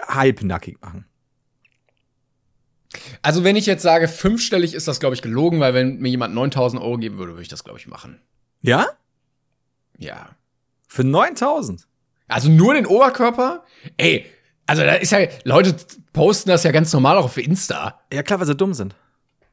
[0.00, 1.06] halbnackig machen?
[3.22, 6.34] Also, wenn ich jetzt sage, fünfstellig ist das, glaube ich, gelogen, weil wenn mir jemand
[6.34, 8.20] 9000 Euro geben würde, würde ich das, glaube ich, machen.
[8.60, 8.86] Ja?
[9.96, 10.36] Ja.
[10.88, 11.86] Für 9000?
[12.28, 13.64] Also nur den Oberkörper?
[13.96, 14.26] Ey,
[14.66, 15.76] also da ist ja, Leute
[16.12, 18.00] posten das ja ganz normal auch auf Insta.
[18.12, 18.94] Ja klar, weil sie dumm sind.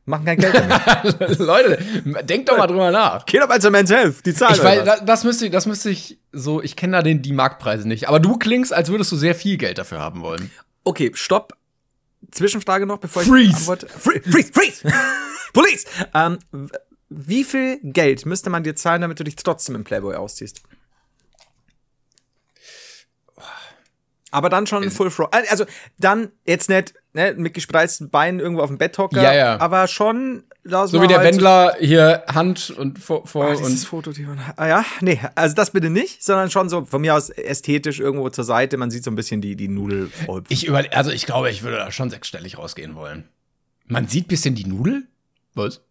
[0.10, 1.38] Machen kein Geld damit.
[1.38, 1.78] Leute,
[2.24, 3.28] denkt doch mal drüber nach.
[3.28, 5.67] Geh doch mal zur Men's Health, die zahlen Ich weiß, das, das müsste ich, das
[5.67, 8.10] müsste ich so, ich kenne da den, die Marktpreise nicht.
[8.10, 10.50] Aber du klingst, als würdest du sehr viel Geld dafür haben wollen.
[10.84, 11.54] Okay, stopp.
[12.32, 13.56] Zwischenfrage noch, bevor ich Freeze.
[13.58, 13.88] antworte.
[13.88, 14.91] Free, freeze, freeze!
[15.54, 15.86] Police!
[16.15, 16.39] Ähm,
[17.10, 20.63] wie viel Geld müsste man dir zahlen, damit du dich trotzdem im Playboy ausziehst?
[24.32, 25.30] Aber dann schon Full Fro.
[25.32, 25.65] äh, Also
[26.00, 29.60] dann jetzt nicht ne, mit gespreizten Beinen irgendwo auf dem Bett hocken, Ja, ja.
[29.60, 33.88] aber schon So wie der Wendler hier Hand und vor, vor Ah, dieses und.
[33.89, 37.15] Foto, die man, ah, ja, nee, also das bitte nicht, sondern schon so von mir
[37.15, 38.78] aus ästhetisch irgendwo zur Seite.
[38.78, 40.12] Man sieht so ein bisschen die, die Nudel.
[40.50, 43.28] Ich über, also ich glaube, ich würde da schon sechsstellig rausgehen wollen.
[43.88, 45.08] Man sieht bisschen die Nudel?
[45.56, 45.82] Was?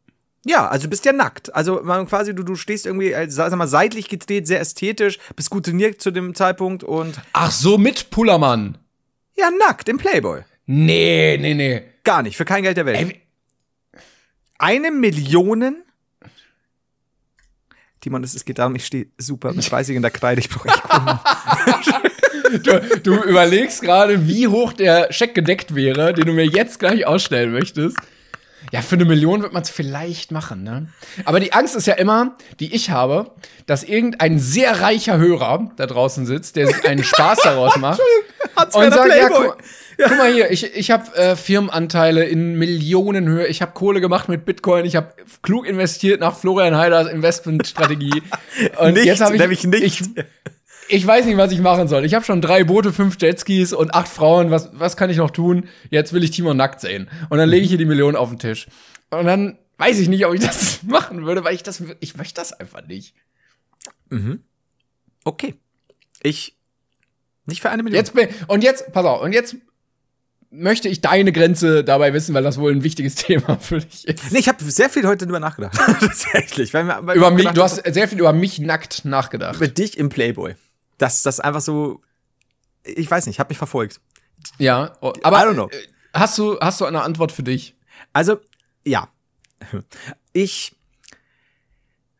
[0.46, 1.52] Ja, also du bist ja nackt.
[1.54, 5.50] Also man quasi, du, du stehst irgendwie, äh, sag mal, seitlich gedreht, sehr ästhetisch, bist
[5.50, 8.78] gut trainiert zu dem Zeitpunkt und Ach so, mit Pullermann.
[9.36, 10.42] ja, nackt im Playboy.
[10.70, 11.82] Nee, nee, nee.
[12.04, 12.98] Gar nicht, für kein Geld der Welt.
[12.98, 13.22] Ey,
[14.58, 15.76] Eine Million.
[18.02, 20.68] Timon, es es geht darum, ich stehe super mit 30 in der Kreide, ich brauche
[20.68, 21.18] echt Kunden.
[22.62, 27.06] du, du überlegst gerade, wie hoch der Scheck gedeckt wäre, den du mir jetzt gleich
[27.06, 27.96] ausstellen möchtest.
[28.70, 30.88] Ja, für eine Million wird man es vielleicht machen, ne?
[31.24, 33.30] Aber die Angst ist ja immer, die ich habe,
[33.64, 38.00] dass irgendein sehr reicher Hörer da draußen sitzt, der sich einen Spaß daraus macht
[38.74, 39.56] und sagt, ja, guck,
[39.98, 44.44] guck mal hier, ich, ich habe äh, Firmenanteile in Millionenhöhe, ich habe Kohle gemacht mit
[44.44, 48.22] Bitcoin, ich habe klug investiert nach Florian Heiders Investmentstrategie.
[48.78, 49.82] Und nicht, jetzt habe ich, nämlich nicht.
[49.82, 50.24] ich
[50.88, 52.04] ich weiß nicht, was ich machen soll.
[52.04, 54.50] Ich habe schon drei Boote, fünf Jetskis und acht Frauen.
[54.50, 55.68] Was, was kann ich noch tun?
[55.90, 57.10] Jetzt will ich Timon nackt sehen.
[57.28, 58.68] Und dann lege ich hier die Million auf den Tisch.
[59.10, 62.34] Und dann weiß ich nicht, ob ich das machen würde, weil ich das, ich möchte
[62.34, 63.14] das einfach nicht.
[65.24, 65.54] okay.
[66.22, 66.56] Ich.
[67.44, 67.98] Nicht für eine Million.
[67.98, 69.56] Jetzt bin, und jetzt, pass auf, und jetzt
[70.50, 74.32] möchte ich deine Grenze dabei wissen, weil das wohl ein wichtiges Thema für dich ist.
[74.32, 75.74] Nee, ich habe sehr viel heute drüber nachgedacht.
[76.00, 76.72] Tatsächlich.
[76.74, 79.56] Weil, mir- weil Über ich mich, du hast sehr viel über mich nackt nachgedacht.
[79.56, 80.54] über dich im Playboy.
[80.98, 82.00] Dass das einfach so.
[82.84, 84.00] Ich weiß nicht, hat mich verfolgt.
[84.58, 85.68] Ja, oh, aber I don't know.
[85.68, 85.76] äh,
[86.14, 87.76] hast du, hast du eine Antwort für dich?
[88.12, 88.38] Also,
[88.84, 89.08] ja.
[90.32, 90.76] Ich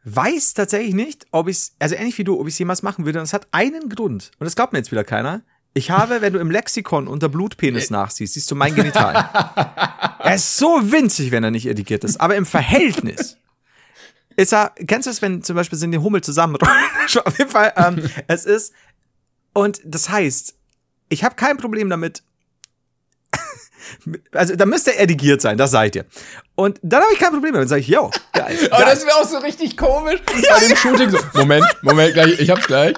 [0.05, 3.05] weiß tatsächlich nicht, ob ich es, also ähnlich wie du, ob ich es jemals machen
[3.05, 3.19] würde.
[3.21, 4.31] Und es hat einen Grund.
[4.39, 5.43] Und das glaubt mir jetzt wieder keiner.
[5.75, 9.15] Ich habe, wenn du im Lexikon unter Blutpenis nachsiehst, siehst du mein Genital.
[10.19, 12.21] er ist so winzig, wenn er nicht etikiert ist.
[12.21, 13.37] Aber im Verhältnis
[14.37, 16.57] ist er, kennst du es, wenn zum Beispiel sind die Hummel zusammen?
[17.25, 18.73] Auf jeden Fall, ähm, es ist,
[19.53, 20.55] und das heißt,
[21.09, 22.23] ich habe kein Problem damit,
[24.33, 26.07] also da müsste er edigiert sein, das seid ihr.
[26.55, 27.65] Und dann habe ich kein Problem damit.
[27.65, 28.57] Dann sage ich, yo, geil.
[28.71, 31.11] Aber das wäre auch so richtig komisch bei dem Shooting.
[31.11, 32.95] So, Moment, Moment, gleich, ich hab's gleich.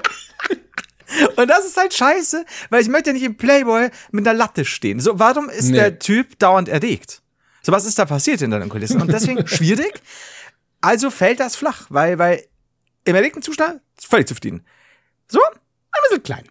[1.36, 4.64] Und das ist halt scheiße, weil ich möchte ja nicht im Playboy mit einer Latte
[4.64, 5.00] stehen.
[5.00, 5.76] So, warum ist Nee.
[5.78, 7.22] der Typ dauernd erregt?
[7.62, 9.00] So, was ist da passiert in deinen Kulissen?
[9.00, 10.00] Und deswegen schwierig.
[10.80, 12.44] Also fällt das flach, weil, weil
[13.04, 14.64] im erregten Zustand völlig zufrieden.
[15.28, 16.44] So, ein bisschen klein.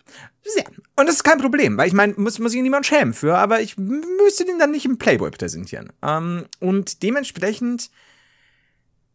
[0.44, 0.66] Sehr.
[0.96, 3.62] Und das ist kein Problem, weil ich meine, muss, muss sich niemand schämen für, aber
[3.62, 5.92] ich müsste den dann nicht im Playboy präsentieren.
[6.04, 7.90] Ähm, und dementsprechend,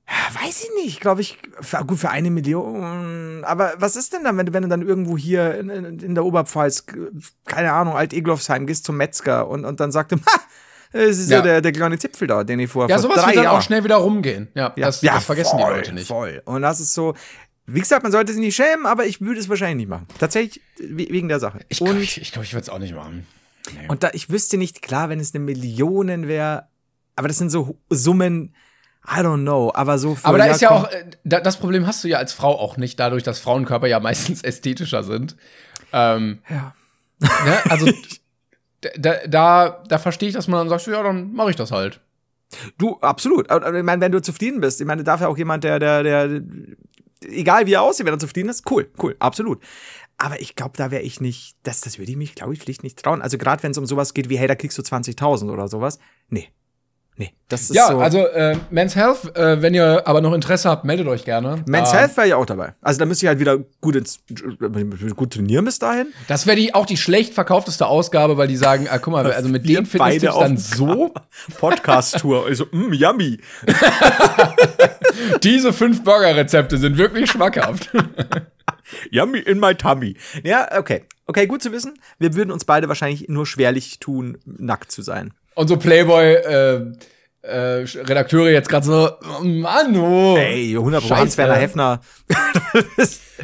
[0.07, 3.43] weiß ich nicht, glaube ich, für, gut, für eine Million.
[3.45, 6.25] Aber was ist denn dann, wenn du, wenn du dann irgendwo hier in, in, der
[6.25, 6.85] Oberpfalz,
[7.47, 10.41] keine Ahnung, Alt-Eglofsheim, gehst zum Metzger und, und dann sagt er, ha,
[10.93, 11.43] es ist ja, Ja.
[11.43, 13.83] der, der kleine Zipfel da, den ich vor, Ja, sowas wird dann Jahren auch schnell
[13.83, 14.49] wieder rumgehen.
[14.55, 16.07] Ja, das, das vergessen voll, die Leute nicht.
[16.09, 16.43] Voll.
[16.45, 17.15] Und das ist so,
[17.67, 20.07] wie gesagt, man sollte sich nicht schämen, aber ich würde es wahrscheinlich nicht machen.
[20.21, 21.61] Tatsächlich we- wegen der Sache.
[21.69, 23.27] Ich und glaube, ich, ich, glaub, ich würde es auch nicht machen.
[23.89, 26.69] und da, ich wüsste nicht, klar, wenn es eine Million wäre,
[27.17, 28.55] aber das sind so Summen,
[29.07, 31.87] I don't know, aber so für, Aber da ist ja auch, äh, da, das Problem
[31.87, 35.37] hast du ja als Frau auch nicht, dadurch, dass Frauenkörper ja meistens ästhetischer sind.
[35.93, 36.75] Ähm, Ja.
[37.21, 37.59] ne?
[37.69, 37.91] Also,
[38.99, 42.01] da, da, da verstehe ich, dass man dann sagt, ja, dann mache ich das halt.
[42.79, 43.51] Du, absolut.
[43.51, 46.41] Ich meine, wenn du zufrieden bist, ich meine, darf ja auch jemand, der, der, der,
[47.29, 49.61] egal wie er aussieht, wenn er zufrieden ist, cool, cool, absolut.
[50.17, 52.83] Aber ich glaube, da wäre ich nicht, das, das würde ich mich, glaube ich, schlicht
[52.85, 53.21] nicht trauen.
[53.21, 55.99] Also gerade wenn es um sowas geht wie, hey, da kriegst du 20.000 oder sowas.
[56.29, 56.49] Nee.
[57.17, 57.99] Nee, das ist Ja, so.
[57.99, 61.63] also äh, Men's Health, äh, wenn ihr aber noch Interesse habt, meldet euch gerne.
[61.67, 62.75] Men's Ähm, Health wäre ja auch dabei.
[62.81, 64.21] Also da müsste ich halt wieder gut, ins,
[65.15, 66.09] gut trainieren bis dahin.
[66.27, 69.49] Das wäre die auch die schlecht verkaufteste Ausgabe, weil die sagen, ah, guck mal, also
[69.49, 71.15] mit beide Fitness-Tipps dann dem so,
[71.59, 72.51] Podcast-Tour.
[72.51, 73.39] Ich so, mm, yummy.
[75.45, 77.91] diese fünf Burger-Rezepte sind wirklich schmackhaft.
[79.11, 80.17] Yummy in my tummy.
[80.43, 81.05] Ja, okay.
[81.27, 81.95] Okay, gut zu wissen.
[82.19, 85.33] Wir würden uns beide wahrscheinlich nur schwerlich tun, nackt zu sein.
[85.55, 86.93] Und so Playboy, äh,
[87.43, 90.37] äh, Redakteure jetzt gerade so, oh Mann, oh.
[90.37, 91.17] Ey, 100 Scheiße.
[91.17, 92.01] Hans-Werner Hefner.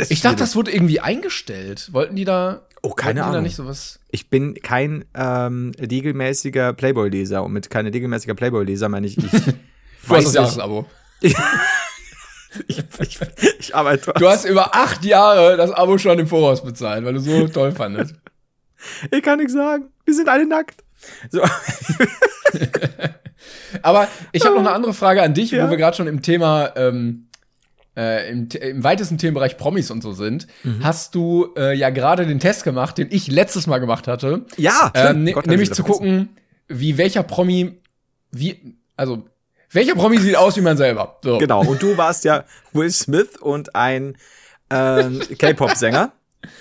[0.09, 1.89] Ich dachte, das wurde irgendwie eingestellt.
[1.93, 3.43] Wollten die da, Oh, keine Ahnung.
[3.43, 3.99] nicht sowas?
[4.11, 7.43] Ich bin kein ähm, regelmäßiger Playboy-Leser.
[7.43, 10.35] Und mit kein regelmäßiger Playboy-Leser meine ich, ich Du hast das.
[10.35, 10.87] Jahresabo.
[12.67, 13.19] Ich, ich,
[13.61, 14.13] ich arbeite.
[14.19, 17.71] Du hast über acht Jahre das Abo schon im Voraus bezahlt, weil du so toll
[17.71, 18.17] fandest.
[19.13, 19.85] Ich kann nichts sagen.
[20.05, 20.83] Wir sind alle nackt.
[21.31, 21.43] So.
[23.83, 25.67] Aber ich habe noch eine andere Frage an dich, Ja.
[25.67, 27.27] wo wir gerade schon im Thema, ähm,
[27.97, 30.47] äh, im, im weitesten Themenbereich Promis und so sind.
[30.65, 30.83] Mhm.
[30.85, 34.45] Hast du äh, ja gerade den Test gemacht, den ich letztes Mal gemacht hatte.
[34.57, 36.31] Ja, Ähm, ne, Gott, nämlich ich zu gucken,
[36.69, 37.81] wie welcher Promi,
[38.31, 39.25] wie, also,
[39.73, 41.19] welcher Promi sieht aus wie man selber.
[41.23, 41.39] So.
[41.39, 41.63] Genau.
[41.65, 44.17] Und du warst ja Will Smith und ein
[44.71, 46.13] ähm, K-Pop-Sänger.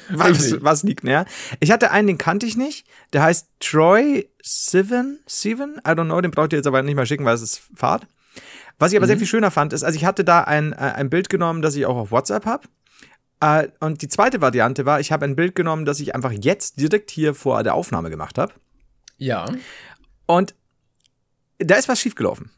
[0.09, 1.25] Was, was liegt näher?
[1.59, 2.85] Ich hatte einen, den kannte ich nicht.
[3.13, 5.19] Der heißt Troy Sivan.
[5.25, 5.77] Sivan?
[5.79, 8.07] I don't know, den braucht ihr jetzt aber nicht mal schicken, weil es ist Fahrt.
[8.77, 11.09] Was ich aber sehr viel schöner fand, ist, also ich hatte da ein, äh, ein
[11.09, 12.67] Bild genommen, das ich auch auf WhatsApp habe.
[13.41, 16.79] Äh, und die zweite Variante war, ich habe ein Bild genommen, das ich einfach jetzt
[16.79, 18.53] direkt hier vor der Aufnahme gemacht habe.
[19.17, 19.51] Ja.
[20.25, 20.55] Und
[21.57, 22.51] da ist was schiefgelaufen.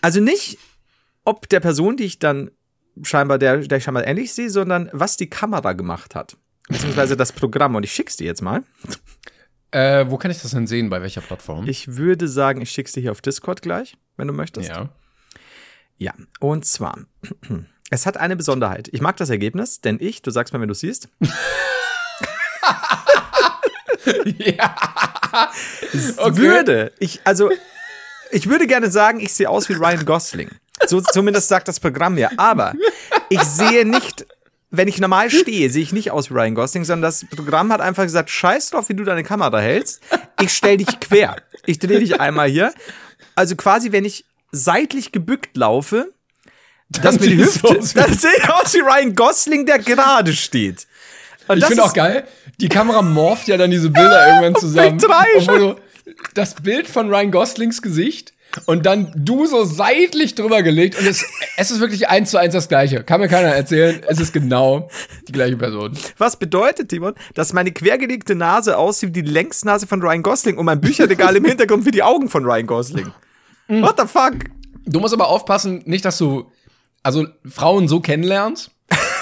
[0.00, 0.58] Also nicht,
[1.24, 2.50] ob der Person, die ich dann
[3.02, 6.36] scheinbar, der, der ich scheinbar ähnlich sehe, sondern was die Kamera gemacht hat.
[6.68, 7.74] Beziehungsweise das Programm.
[7.74, 8.62] Und ich schick's dir jetzt mal.
[9.70, 10.90] Äh, wo kann ich das denn sehen?
[10.90, 11.66] Bei welcher Plattform?
[11.66, 14.68] Ich würde sagen, ich schick's dir hier auf Discord gleich, wenn du möchtest.
[14.68, 14.90] ja.
[15.98, 16.98] Ja, und zwar,
[17.90, 18.88] es hat eine Besonderheit.
[18.90, 21.08] Ich mag das Ergebnis, denn ich, du sagst mir, wenn du siehst,
[24.24, 24.74] ja.
[26.16, 26.36] Okay.
[26.36, 27.50] würde, ich, also,
[28.32, 30.50] ich würde gerne sagen, ich sehe aus wie Ryan Gosling.
[30.86, 32.30] So, zumindest sagt das Programm mir.
[32.38, 32.74] Aber
[33.28, 34.26] ich sehe nicht,
[34.70, 37.80] wenn ich normal stehe, sehe ich nicht aus wie Ryan Gosling, sondern das Programm hat
[37.80, 40.00] einfach gesagt, scheiß drauf, wie du deine Kamera hältst.
[40.40, 41.36] Ich stell dich quer.
[41.66, 42.72] Ich drehe dich einmal hier.
[43.34, 46.12] Also quasi, wenn ich seitlich gebückt laufe,
[46.88, 50.86] dass mir die Hüfte, sehe ich aus wie Ryan Gosling, der gerade steht.
[51.48, 52.24] Und Ich das finde auch geil,
[52.60, 54.98] die Kamera morpht ja dann diese Bilder irgendwann zusammen.
[54.98, 55.76] Drei du
[56.34, 58.32] das Bild von Ryan Goslings Gesicht
[58.66, 61.24] und dann du so seitlich drüber gelegt und es,
[61.56, 63.02] es ist wirklich eins zu eins das gleiche.
[63.04, 64.88] Kann mir keiner erzählen, es ist genau
[65.28, 65.92] die gleiche Person.
[66.18, 70.66] Was bedeutet, Timon, dass meine quergelegte Nase aussieht wie die Längsnase von Ryan Gosling und
[70.66, 73.12] mein Bücherregal im Hintergrund wie die Augen von Ryan Gosling?
[73.68, 73.82] Mhm.
[73.82, 74.34] What the fuck?
[74.84, 76.50] Du musst aber aufpassen, nicht, dass du
[77.02, 78.70] also Frauen so kennenlernst,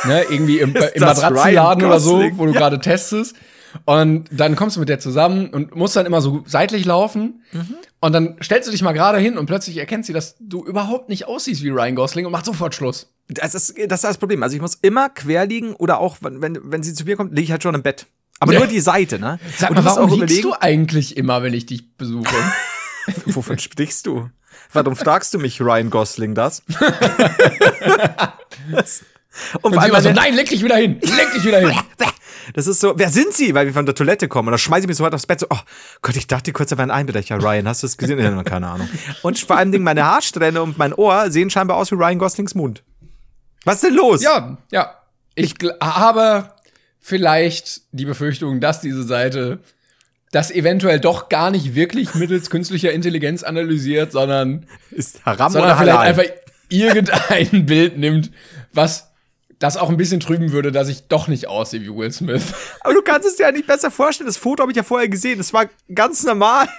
[0.04, 2.58] ne, irgendwie im, im Matratzenladen oder so, wo du Ja.
[2.58, 3.36] gerade testest.
[3.84, 7.42] Und dann kommst du mit der zusammen und musst dann immer so seitlich laufen.
[7.52, 7.76] Mhm.
[8.00, 11.08] Und dann stellst du dich mal gerade hin und plötzlich erkennt sie, dass du überhaupt
[11.08, 13.12] nicht aussiehst wie Ryan Gosling und macht sofort Schluss.
[13.28, 14.42] Das ist, das ist das Problem.
[14.42, 17.32] Also ich muss immer quer liegen oder auch, wenn, wenn, wenn sie zu mir kommt,
[17.32, 18.06] liege ich halt schon im Bett.
[18.40, 19.38] Aber nur die Seite, ne?
[19.56, 22.34] Sag Und mal, warum liegst du eigentlich immer, wenn ich dich besuche?
[23.26, 24.30] Wovon sprichst du?
[24.72, 26.62] Warum fragst du mich, Ryan Gosling, das?
[29.62, 31.70] Und, vor sie allem immer so, nein, leg dich wieder hin, leg dich wieder hin.
[32.54, 33.54] Das ist so, wer sind Sie?
[33.54, 34.48] Weil wir von der Toilette kommen.
[34.48, 35.40] Und dann schmeiße ich mich sofort aufs Bett.
[35.40, 35.58] So, oh
[36.02, 37.42] Gott, ich dachte kurz, da wäre ein Einbrecher.
[37.42, 38.18] Ryan, hast du es gesehen?
[38.18, 38.88] Ja, keine Ahnung.
[39.22, 42.54] Und vor allem Dingen meine Haarsträhne und mein Ohr sehen scheinbar aus wie Ryan Goslings
[42.54, 42.82] Mund.
[43.64, 44.22] Was ist denn los?
[44.22, 44.94] Ja, ja.
[45.34, 46.50] Ich habe
[46.98, 49.60] vielleicht die Befürchtung, dass diese Seite
[50.32, 55.78] das eventuell doch gar nicht wirklich mittels künstlicher Intelligenz analysiert, sondern, Ist Haram sondern oder
[55.78, 56.08] vielleicht Halal?
[56.08, 56.24] einfach
[56.68, 58.30] irgendein Bild nimmt,
[58.72, 59.09] was
[59.60, 62.42] das auch ein bisschen trüben würde, dass ich doch nicht aussehe wie Will Smith.
[62.80, 64.26] Aber du kannst es dir ja nicht besser vorstellen.
[64.26, 65.38] Das Foto habe ich ja vorher gesehen.
[65.38, 66.68] Das war ganz normal.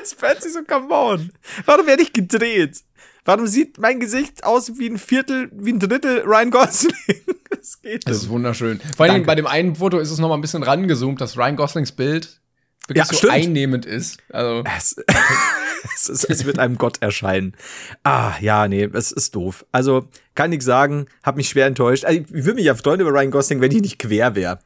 [0.00, 1.30] Das plötzlich so, come on.
[1.66, 2.78] Warum werde ich gedreht?
[3.26, 6.94] Warum sieht mein Gesicht aus wie ein Viertel, wie ein Drittel Ryan Gosling?
[7.50, 8.22] Das geht Das nicht.
[8.24, 8.80] ist wunderschön.
[8.96, 11.56] Vor allem bei dem einen Foto ist es noch mal ein bisschen rangezoomt, dass Ryan
[11.56, 12.40] Goslings Bild
[12.86, 13.32] wirklich Ja, so stimmt.
[13.34, 14.18] einnehmend ist.
[14.30, 14.64] Also
[15.94, 17.54] Es, ist, es wird einem Gott erscheinen.
[18.02, 19.64] Ah, ja, nee, es ist doof.
[19.72, 22.04] Also, kann ich sagen, hab mich schwer enttäuscht.
[22.04, 24.58] Also, ich würde mich ja freuen über Ryan Gosling, wenn ich nicht quer wäre.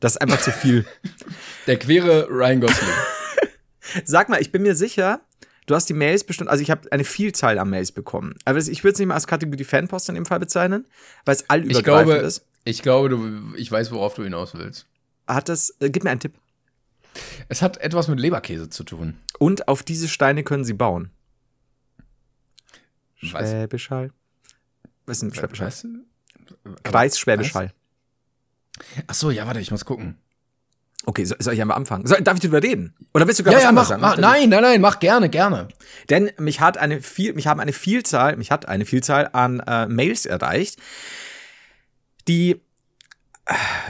[0.00, 0.84] Das ist einfach zu viel.
[1.66, 2.90] der queere Ryan Gosling.
[4.04, 5.20] Sag mal, ich bin mir sicher,
[5.66, 8.34] du hast die Mails bestimmt, also ich habe eine Vielzahl an Mails bekommen.
[8.44, 10.86] Aber ich würde es nicht mal als Kategorie Fanpost in dem Fall bezeichnen,
[11.24, 12.44] weil es Ich allübergreifend glaube, ist.
[12.64, 14.86] ich glaube, du, ich weiß, worauf du hinaus willst.
[15.26, 16.34] Hat das, äh, gib mir einen Tipp.
[17.48, 19.18] Es hat etwas mit Leberkäse zu tun.
[19.38, 21.10] Und auf diese Steine können sie bauen.
[23.16, 24.10] Schwäbisch Hall.
[25.06, 25.72] Was ist denn Schwäbisch Hall?
[26.82, 27.54] Kreis Schwäbisch?
[27.54, 27.72] Hall.
[29.06, 30.18] Ach so, ja, warte, ich muss gucken.
[31.04, 32.06] Okay, so, soll ich einmal anfangen?
[32.06, 32.94] Soll, darf ich darüber reden?
[33.12, 34.00] Oder willst du gerade Ja, was ja, mach, sagen?
[34.00, 35.68] mach, nein, nein, nein, mach gerne, gerne.
[36.10, 39.86] Denn mich hat eine viel, mich haben eine Vielzahl, mich hat eine Vielzahl an äh,
[39.86, 40.80] Mails erreicht,
[42.28, 42.60] die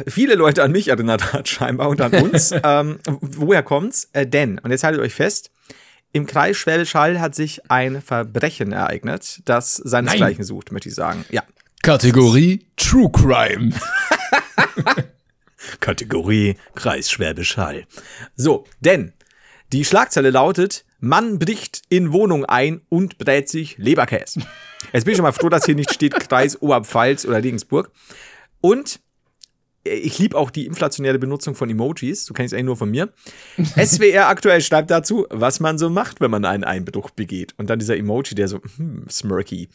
[0.06, 2.52] viele Leute an mich erinnert hat, scheinbar und an uns.
[2.64, 4.08] ähm, woher kommt's?
[4.12, 5.50] Äh, denn, und jetzt haltet euch fest,
[6.12, 11.24] im Kreis Schwäbisch Hall hat sich ein Verbrechen ereignet, das seinesgleichen sucht, möchte ich sagen.
[11.30, 11.42] Ja.
[11.82, 13.72] Kategorie True Crime.
[15.80, 17.86] Kategorie Kreis Schwäbisch Hall.
[18.36, 19.12] So, denn
[19.72, 24.40] die Schlagzeile lautet, Mann bricht in Wohnung ein und brät sich Leberkäse.
[24.92, 27.90] Jetzt bin ich schon mal froh, dass hier nicht steht Kreis Oberpfalz oder Regensburg.
[28.60, 29.00] Und
[29.84, 32.24] ich liebe auch die inflationäre Benutzung von Emojis.
[32.24, 33.12] Du kennst eigentlich nur von mir.
[33.58, 37.54] SWR aktuell schreibt dazu, was man so macht, wenn man einen Einbruch begeht.
[37.58, 39.68] Und dann dieser Emoji, der so hm, smirky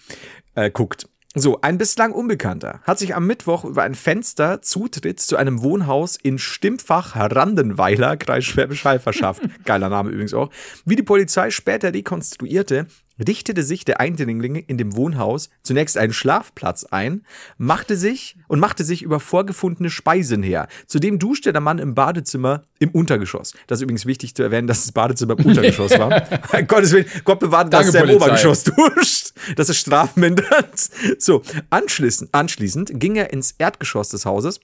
[0.56, 1.08] äh, guckt.
[1.36, 6.16] So, ein bislang Unbekannter hat sich am Mittwoch über ein Fenster Zutritt zu einem Wohnhaus
[6.16, 9.44] in Stimpfach Randenweiler, Kreis Schwäbisch Hall verschafft.
[9.66, 10.50] Geiler Name übrigens auch.
[10.86, 12.88] Wie die Polizei später rekonstruierte,
[13.26, 17.26] richtete sich der Eindringling in dem Wohnhaus zunächst einen Schlafplatz ein,
[17.58, 20.68] machte sich und machte sich über vorgefundene Speisen her.
[20.86, 23.54] Zudem duschte der Mann im Badezimmer im Untergeschoss.
[23.68, 26.22] Das ist übrigens wichtig zu erwähnen, dass das Badezimmer im Untergeschoss war.
[26.68, 28.22] Gottes Willen, Gott bewahrt, dass Danke, der im.
[28.22, 29.34] Obergeschoss duscht.
[29.56, 30.90] Das ist strafmindernd.
[31.20, 34.60] So, anschließend, anschließend ging er ins Erdgeschoss des Hauses.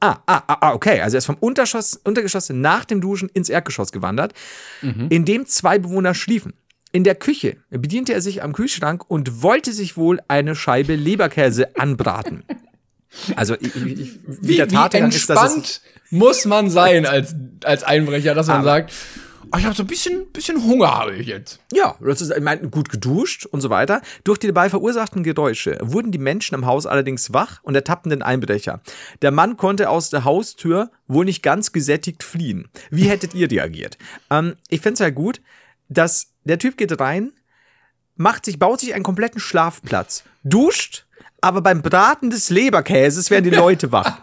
[0.00, 1.00] Ah, ah, ah, ah, okay.
[1.00, 4.32] Also er ist vom Untergeschoss, Untergeschoss nach dem Duschen ins Erdgeschoss gewandert,
[5.10, 6.54] in dem zwei Bewohner schliefen.
[6.92, 11.76] In der Küche bediente er sich am Kühlschrank und wollte sich wohl eine Scheibe Leberkäse
[11.78, 12.42] anbraten.
[13.36, 17.82] Also, ich, ich, wie, Wie, der wie Tathergang ist, entspannt muss man sein als, als
[17.82, 18.92] Einbrecher, dass man Aber- sagt,
[19.50, 21.60] ah, ich habe so ein bisschen, bisschen Hunger habe ich jetzt.
[21.72, 24.00] Ja, das ist, ich meine, gut geduscht und so weiter.
[24.22, 28.22] Durch die dabei verursachten Geräusche wurden die Menschen im Haus allerdings wach und ertappten den
[28.22, 28.80] Einbrecher.
[29.22, 32.68] Der Mann konnte aus der Haustür wohl nicht ganz gesättigt fliehen.
[32.90, 33.98] Wie hättet ihr reagiert?
[34.30, 35.40] Ähm, ich find's ja gut,
[35.88, 37.32] dass der Typ geht rein,
[38.16, 41.06] macht sich, baut sich einen kompletten Schlafplatz, duscht,
[41.40, 44.18] aber beim Braten des Leberkäses werden die Leute wach.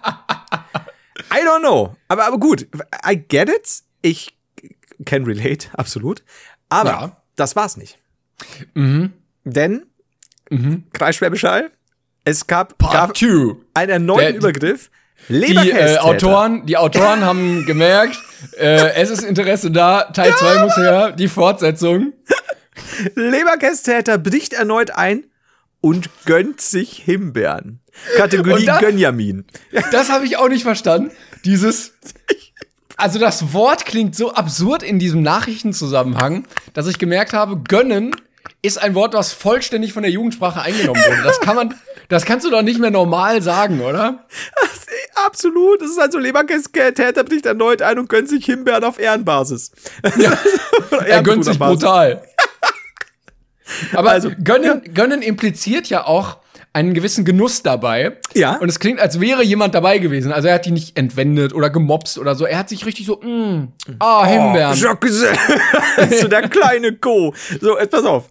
[1.34, 1.96] I don't know.
[2.08, 2.68] Aber, aber gut,
[3.08, 3.82] I get it.
[4.02, 4.38] Ich
[5.06, 6.24] can relate, absolut.
[6.70, 7.22] Aber Ja.
[7.36, 7.98] das war's nicht.
[8.76, 9.14] Mhm.
[9.44, 9.88] Denn,
[10.94, 11.72] Kreis Schwäbisch Hall,
[12.24, 13.56] es gab, Part gab 2.
[13.74, 14.92] einen erneuten Der- Übergriff.
[15.30, 18.18] Die äh, Autoren, die Autoren haben gemerkt,
[18.58, 22.14] äh, es ist Interesse da, Teil 2 muss her, die Fortsetzung.
[23.16, 25.26] Leberkästäter bricht erneut ein
[25.82, 27.80] und gönnt sich Himbeeren.
[28.16, 29.46] Kategorie da- Gönjamin.
[29.92, 31.12] Das habe ich auch nicht verstanden.
[31.46, 31.94] Dieses.
[32.96, 38.16] Also das Wort klingt so absurd in diesem Nachrichtenzusammenhang, dass ich gemerkt habe, gönnen
[38.64, 41.22] ist ein Wort, was vollständig von der Jugendsprache eingenommen wurde.
[41.24, 41.76] Das kann man,
[42.10, 44.26] das kannst du doch nicht mehr normal sagen, oder?
[45.26, 45.82] Absolut.
[45.82, 49.72] Das ist also Leberkästäter bricht erneut ein und gönnt sich Himbeeren auf Ehrenbasis.
[51.06, 52.24] Er gönnt sich brutal.
[53.94, 56.38] Aber Also, gönnen, gönnen impliziert ja auch
[56.74, 58.18] einen gewissen Genuss dabei.
[58.36, 58.58] Ja.
[58.58, 60.32] Und es klingt, als wäre jemand dabei gewesen.
[60.32, 62.46] Also er hat die nicht entwendet oder gemobst oder so.
[62.46, 64.74] Er hat sich richtig so, mm, ah, Himbeeren.
[64.74, 65.08] Oh,
[66.22, 67.34] so der kleine Co.
[67.60, 68.30] So, jetzt pass auf.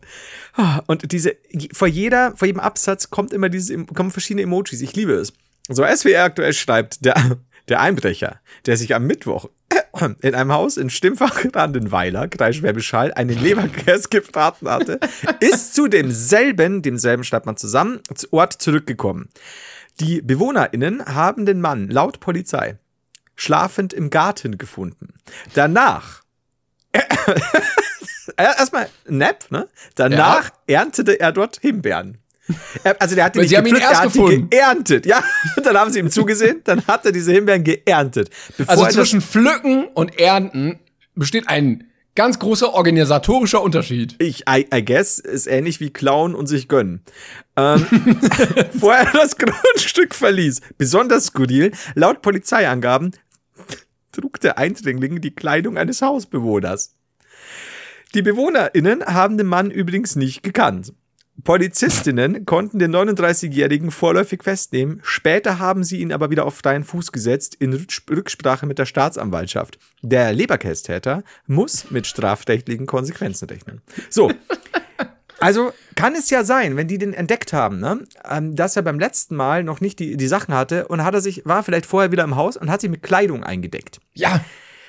[0.86, 1.36] Und diese,
[1.72, 4.80] vor jeder, vor jedem Absatz kommt immer diese, kommen verschiedene Emojis.
[4.80, 5.32] Ich liebe es.
[5.68, 7.38] So, SWR aktuell schreibt, der,
[7.68, 9.50] der Einbrecher, der sich am Mittwoch
[10.20, 15.00] in einem Haus in Stimmfach Randenweiler, Kreis Hall, einen Leberkäse gebraten hatte,
[15.40, 19.28] ist zu demselben, demselben schreibt man zusammen, Ort zurückgekommen.
[20.00, 22.78] Die BewohnerInnen haben den Mann laut Polizei
[23.34, 25.14] schlafend im Garten gefunden.
[25.54, 26.22] Danach
[28.36, 29.68] erstmal Nap, ne?
[29.94, 30.80] Danach Ja.
[30.82, 32.18] erntete er dort Himbeeren.
[32.84, 34.50] Er- Also der hat die Weil nicht sie haben ihn gepflückt, erst er gefunden.
[34.50, 35.06] geerntet.
[35.06, 35.22] Ja,
[35.64, 38.30] dann haben sie ihm zugesehen, dann hat er diese Himbeeren geerntet.
[38.66, 40.78] Also zwischen Pflücken und Ernten
[41.14, 44.14] besteht ein ganz großer organisatorischer Unterschied.
[44.18, 47.02] ich, I, I guess, ist ähnlich wie klauen und sich gönnen.
[47.56, 47.84] Ähm,
[48.72, 53.10] bevor er das Grundstück verließ, besonders skurril, laut Polizeiangaben
[54.12, 56.94] trug der Eindringling die Kleidung eines Hausbewohners.
[58.14, 60.92] Die BewohnerInnen haben den Mann übrigens nicht gekannt.
[61.44, 65.00] Polizistinnen konnten den 39-Jährigen vorläufig festnehmen.
[65.02, 68.86] Später haben sie ihn aber wieder auf freien Fuß gesetzt in Rücksp- Rücksprache mit der
[68.86, 69.78] Staatsanwaltschaft.
[70.02, 73.82] Der Leberkästäter muss mit strafrechtlichen Konsequenzen rechnen.
[74.08, 74.32] So.
[75.38, 78.98] Also kann es ja sein, wenn die den entdeckt haben, ne, ähm, dass er beim
[78.98, 82.10] letzten Mal noch nicht die, die Sachen hatte und hat er sich, war vielleicht vorher
[82.10, 84.00] wieder im Haus und hat sich mit Kleidung eingedeckt.
[84.14, 84.40] Ja,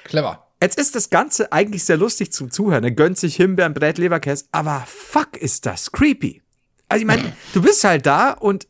[0.06, 0.47] clever.
[0.62, 2.84] Jetzt ist das Ganze eigentlich sehr lustig zum Zuhören.
[2.84, 6.42] Er gönnt sich Himbeeren, Brät, Leberkäse, aber fuck ist das creepy.
[6.90, 8.68] Also ich meine, du bist halt da und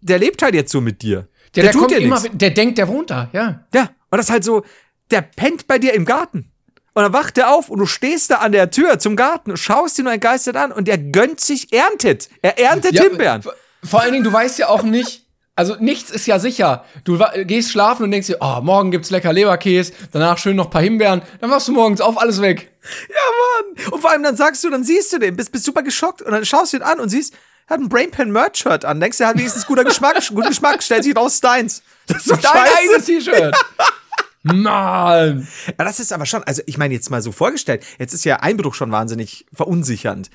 [0.00, 1.28] der lebt halt jetzt so mit dir.
[1.54, 3.64] Der, der, tut kommt dir immer, der denkt, der wohnt da, ja.
[3.74, 4.64] Ja, und das ist halt so,
[5.10, 6.52] der pennt bei dir im Garten.
[6.92, 9.56] Und dann wacht er auf und du stehst da an der Tür zum Garten und
[9.56, 12.28] schaust ihn nur entgeistert an und der gönnt sich, erntet.
[12.42, 13.42] Er erntet ja Himbeeren.
[13.82, 15.26] Vor allen Dingen, du weißt ja auch nicht,
[15.60, 16.86] also nichts ist ja sicher.
[17.04, 20.70] Du gehst schlafen und denkst dir, oh, morgen gibt's lecker Leberkäse, danach schön noch ein
[20.70, 22.72] paar Himbeeren, dann machst du morgens auf, alles weg.
[23.10, 23.92] Ja, Mann.
[23.92, 26.32] Und vor allem dann sagst du, dann siehst du den, bist, bist super geschockt und
[26.32, 27.34] dann schaust du ihn an und siehst,
[27.66, 29.00] er hat ein Brainpan Merch Shirt an.
[29.00, 31.82] Denkst du, er hat wenigstens guter Geschmack, guten Geschmack, stellt sich raus, deins.
[32.06, 33.54] Das ist Dein eigenes T-Shirt.
[34.42, 35.46] Mann.
[35.66, 38.36] Ja, das ist aber schon, also ich meine jetzt mal so vorgestellt, jetzt ist ja
[38.36, 40.30] Einbruch schon wahnsinnig verunsichernd.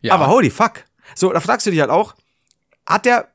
[0.00, 0.14] Ja.
[0.14, 0.82] Aber holy fuck.
[1.14, 2.16] So, da fragst du dich halt auch,
[2.84, 3.28] hat der,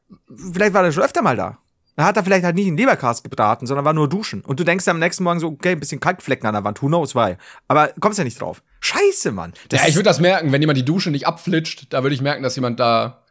[0.53, 1.57] vielleicht war der schon öfter mal da.
[1.95, 4.41] Da hat er vielleicht halt nicht einen Leberkast gebraten, sondern war nur duschen.
[4.41, 6.87] Und du denkst am nächsten Morgen so, okay, ein bisschen Kalkflecken an der Wand, who
[6.87, 7.35] knows why.
[7.67, 8.63] Aber kommst ja nicht drauf.
[8.79, 9.53] Scheiße, Mann.
[9.69, 12.21] Das Ja, ich würde das merken, wenn jemand die Dusche nicht abflitscht, da würde ich
[12.21, 13.23] merken, dass jemand da,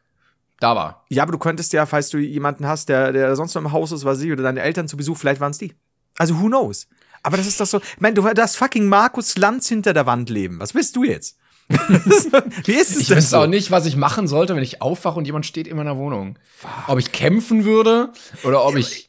[0.61, 1.05] da war.
[1.09, 3.93] ja, aber du könntest ja, falls du jemanden hast, der, der sonst noch im Haus
[3.93, 5.75] ist, was ich, oder deine Eltern zu Besuch, vielleicht waren es die.
[6.19, 6.87] Also who knows.
[7.23, 10.31] Aber das ist doch so, ich meine, du hast fucking Markus Lanz hinter der Wand
[10.31, 10.61] leben.
[10.61, 11.39] Was bist du jetzt?
[12.65, 13.39] Wie ist es Ich denn wüsste so?
[13.39, 16.39] auch nicht, was ich machen sollte, wenn ich aufwache und jemand steht in meiner Wohnung.
[16.89, 18.11] Ob ich kämpfen würde
[18.43, 19.09] oder ob ich.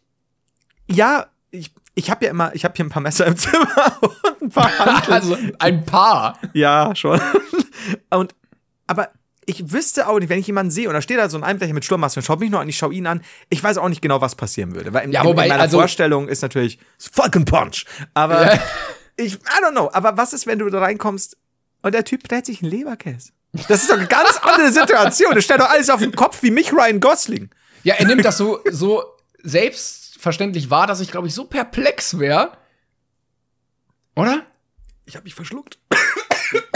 [0.88, 3.68] Ja, ich, ich habe ja immer, ich habe hier ein paar Messer im Zimmer
[4.02, 5.14] und ein paar Hanteln.
[5.14, 6.38] Also ein Paar.
[6.54, 7.20] ja, schon.
[8.12, 8.36] Und,
[8.88, 9.10] aber
[9.48, 11.74] ich wüsste auch nicht, wenn ich jemanden sehe und da steht da so ein Einbrecher
[11.74, 14.02] mit Sturmmaske und schaut mich nur an, ich schaue ihn an, ich weiß auch nicht
[14.02, 14.94] genau, was passieren würde.
[14.94, 17.86] Weil in, Ja, wobei, in meiner also- Vorstellung ist natürlich Falcon Punch.
[18.14, 18.60] Aber Ja.
[19.18, 19.90] ich, I don't know.
[19.94, 21.38] Aber was ist, wenn du da reinkommst
[21.82, 23.32] und der Typ brät sich einen Leberkäse?
[23.68, 25.36] Das ist doch eine ganz andere Situation.
[25.36, 27.50] Das stellt doch alles auf den Kopf wie mich, Ryan Gosling.
[27.84, 29.04] Ja, er nimmt das so, so
[29.44, 32.58] selbstverständlich wahr, dass ich, glaube ich, so perplex wäre.
[34.16, 34.46] Oder?
[35.06, 35.80] Ich habe mich verschluckt.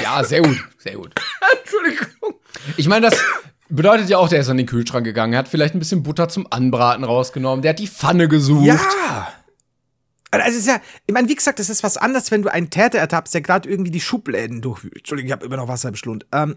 [0.02, 1.14] Ja, sehr gut, sehr gut.
[1.62, 2.40] Entschuldigung.
[2.78, 3.20] Ich meine, das
[3.70, 6.30] bedeutet ja auch, der ist an den Kühlschrank gegangen, er hat vielleicht ein bisschen Butter
[6.30, 8.66] zum Anbraten rausgenommen, der hat die Pfanne gesucht.
[8.66, 9.34] Ja.
[10.44, 12.70] Also es ist ja, ich meine, wie gesagt, das ist was anderes, wenn du einen
[12.70, 14.98] Täter ertappst, der gerade irgendwie die Schubläden durchwühlt.
[14.98, 16.26] Entschuldigung, ich habe immer noch Wasser im Schlund.
[16.32, 16.56] Ähm,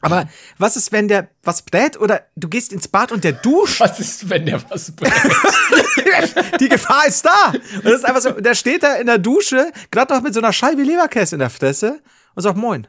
[0.00, 3.80] aber was ist, wenn der was brät oder du gehst ins Bad und der duscht?
[3.80, 5.14] Was ist, wenn der was brennt?
[6.60, 7.52] Die Gefahr ist da.
[7.52, 10.40] Und das ist einfach so, der steht da in der Dusche, gerade noch mit so
[10.40, 12.00] einer Scheibe Leberkäse in der Fresse
[12.34, 12.86] und sagt Moin.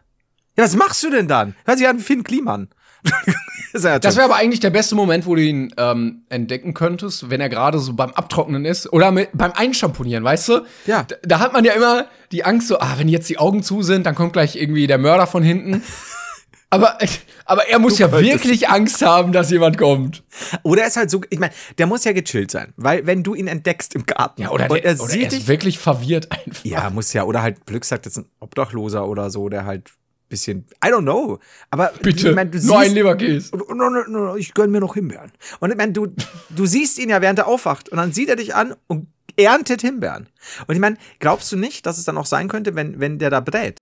[0.58, 1.56] Ja, was machst du denn dann?
[1.66, 2.70] Hört sich an wie Finn Kliman.
[3.74, 7.50] das wäre aber eigentlich der beste Moment, wo du ihn ähm, entdecken könntest, wenn er
[7.50, 10.66] gerade so beim Abtrocknen ist oder mit, beim Einschamponieren, weißt du?
[10.86, 11.04] Ja.
[11.04, 13.84] Da, da hat man ja immer die Angst so, ah, wenn jetzt die Augen zu
[13.84, 15.84] sind, dann kommt gleich irgendwie der Mörder von hinten.
[16.70, 16.98] aber,
[17.46, 18.34] aber er muss ja könntest.
[18.34, 20.24] wirklich Angst haben, dass jemand kommt.
[20.64, 23.36] Oder er ist halt so, ich meine, der muss ja gechillt sein, weil wenn du
[23.36, 26.32] ihn entdeckst im Garten Ja, oder, der, er oder sieht er dich, ist wirklich verwirrt
[26.32, 26.66] einfach.
[26.66, 27.24] Ja, muss ja.
[27.24, 29.92] Oder halt, Glück sagt jetzt ein Obdachloser oder so, der halt
[30.30, 31.40] bisschen, I don't know.
[31.70, 33.56] Aber Bitte, ich mein, du nur ein Leberkäse.
[33.56, 35.32] no, no, no, ich gönn mir noch Himbeeren.
[35.60, 36.08] Und ich meine, du,
[36.50, 37.90] du siehst ihn ja, während er aufwacht.
[37.90, 39.08] Und dann sieht er dich an und
[39.38, 40.30] erntet Himbeeren.
[40.68, 43.30] Und ich meine, glaubst du nicht, dass es dann auch sein könnte, wenn, wenn der
[43.30, 43.78] da brät?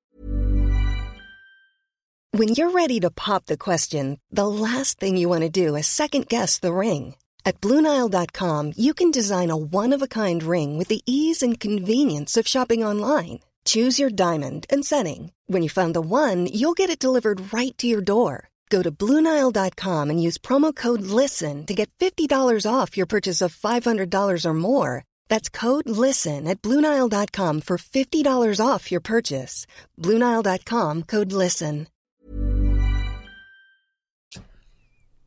[2.38, 5.88] When you're ready to pop the question, the last thing you want to do is
[5.88, 7.16] second guess the ring.
[7.46, 11.60] At Bluenile.com, you can design a one of a kind ring with the ease and
[11.60, 13.40] convenience of shopping online.
[13.66, 15.32] Choose your diamond and setting.
[15.48, 18.50] When you find the one, you'll get it delivered right to your door.
[18.70, 22.28] Go to Bluenile.com and use promo code LISTEN to get $50
[22.72, 25.04] off your purchase of $500 or more.
[25.30, 29.66] That's code LISTEN at Bluenile.com for $50 off your purchase.
[30.02, 31.88] Bluenile.com code LISTEN.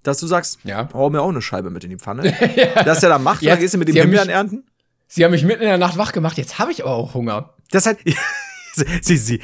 [0.05, 0.89] Dass du sagst, Ja.
[0.95, 2.23] hau mir auch eine Scheibe mit in die Pfanne.
[2.85, 4.65] Das er da macht, Jetzt- dann gehst du mit dem Himbeeren ernten.
[5.09, 7.55] Sie haben mich mitten in der Nacht wach gemacht, jetzt habe ich aber auch Hunger.
[7.71, 7.99] Das halt,
[9.03, 9.41] sie, sie,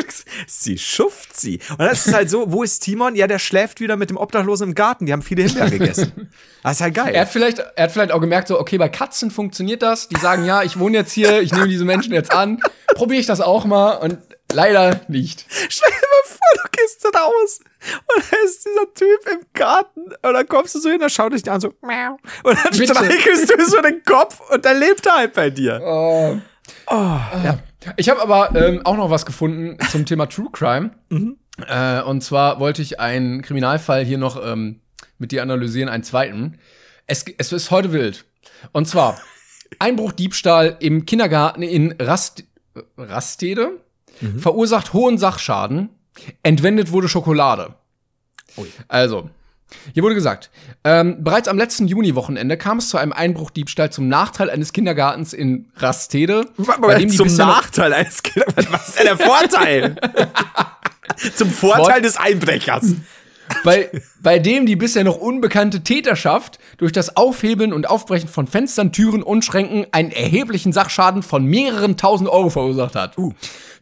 [0.46, 1.60] sie schufft sie.
[1.70, 3.14] Und das ist halt so, wo ist Timon?
[3.14, 5.06] Ja, der schläft wieder mit dem Obdachlosen im Garten.
[5.06, 6.30] Die haben viele Himbeeren gegessen.
[6.62, 7.14] Das ist halt geil.
[7.14, 10.08] Er hat vielleicht, er hat vielleicht auch gemerkt, so, okay, bei Katzen funktioniert das.
[10.08, 12.62] Die sagen, ja, ich wohne jetzt hier, ich nehme diese Menschen jetzt an.
[12.94, 14.18] Probiere ich das auch mal und
[14.52, 15.46] leider nicht.
[15.48, 17.60] Stell dir mal vor, du gehst da raus
[18.14, 21.32] und da ist dieser Typ im Garten und dann kommst du so hin, dann schaut
[21.32, 22.94] dich an so und dann Bitte.
[22.94, 25.80] streichelst du so den Kopf und dann lebt er halt bei dir.
[25.82, 26.36] Oh.
[27.44, 27.58] Ja.
[27.96, 30.90] Ich habe aber ähm, auch noch was gefunden zum Thema True Crime.
[31.66, 34.80] Äh, und zwar wollte ich einen Kriminalfall hier noch ähm,
[35.18, 36.58] mit dir analysieren, einen zweiten.
[37.06, 38.24] Es, es ist heute wild.
[38.72, 39.20] Und zwar
[39.78, 42.44] Einbruch, Diebstahl im Kindergarten in Rast,
[42.96, 43.78] Rastede
[44.38, 45.90] verursacht hohen Sachschaden.
[46.42, 47.74] Entwendet wurde Schokolade.
[48.88, 49.30] Also,
[49.94, 50.50] hier wurde gesagt,
[50.84, 55.70] ähm, bereits am letzten Juni-Wochenende kam es zu einem Einbruchdiebstahl zum Nachteil eines Kindergartens in
[55.76, 56.46] Rastede.
[56.80, 58.54] bei dem Zum Nachteil eines Kindes.
[58.70, 59.96] Was ist denn der Vorteil?
[61.36, 62.94] Zum Vorteil Wort- des Einbrechers.
[63.64, 63.90] bei,
[64.22, 69.22] bei dem die bisher noch unbekannte Täterschaft durch das Aufhebeln und Aufbrechen von Fenstern, Türen
[69.22, 73.16] und Schränken einen erheblichen Sachschaden von mehreren tausend Euro verursacht hat.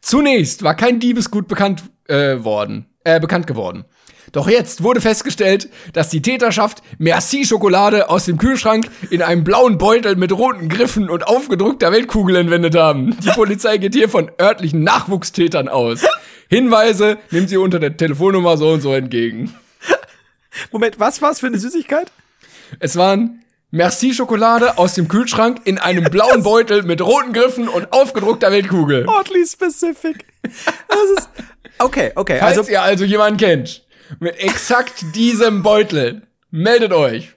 [0.01, 3.85] Zunächst war kein Diebesgut bekannt äh, worden, äh, bekannt geworden.
[4.33, 10.15] Doch jetzt wurde festgestellt, dass die Täterschaft Merci-Schokolade aus dem Kühlschrank in einem blauen Beutel
[10.17, 13.17] mit roten Griffen und aufgedruckter Weltkugel entwendet haben.
[13.21, 16.03] Die Polizei geht hier von örtlichen Nachwuchstätern aus.
[16.49, 19.55] Hinweise nimmt sie unter der Telefonnummer so und so entgegen.
[20.71, 22.13] Moment, was war's für eine Süßigkeit?
[22.79, 28.51] Es waren Merci-Schokolade aus dem Kühlschrank in einem blauen Beutel mit roten Griffen und aufgedruckter
[28.51, 29.07] Weltkugel.
[29.09, 30.25] Oddly specific.
[30.43, 31.29] Das ist.
[31.79, 32.39] Okay, okay.
[32.41, 33.83] Falls Also, ihr also jemanden kennt
[34.19, 37.35] mit exakt diesem Beutel, meldet euch.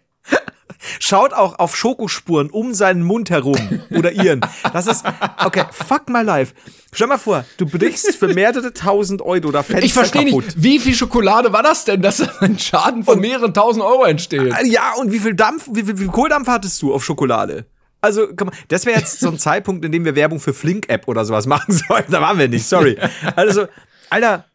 [1.00, 4.42] schaut auch auf Schokospuren um seinen Mund herum oder ihren.
[4.74, 5.04] Das ist.
[5.44, 6.54] Okay, fuck my life.
[6.94, 10.80] Stell mal vor, du brichst für mehrere tausend Euro oder Fenster Ich verstehe nicht, wie
[10.80, 14.54] viel Schokolade war das denn, dass ein Schaden von mehreren tausend Euro entsteht?
[14.66, 17.66] Ja, und wie viel Dampf, wie viel, wie viel Kohldampf hattest du auf Schokolade?
[18.00, 21.08] Also, komm, mal, das wäre jetzt so ein Zeitpunkt, in dem wir Werbung für Flink-App
[21.08, 22.12] oder sowas machen sollten.
[22.12, 22.98] Da waren wir nicht, sorry.
[23.36, 23.68] Also,
[24.10, 24.46] Alter,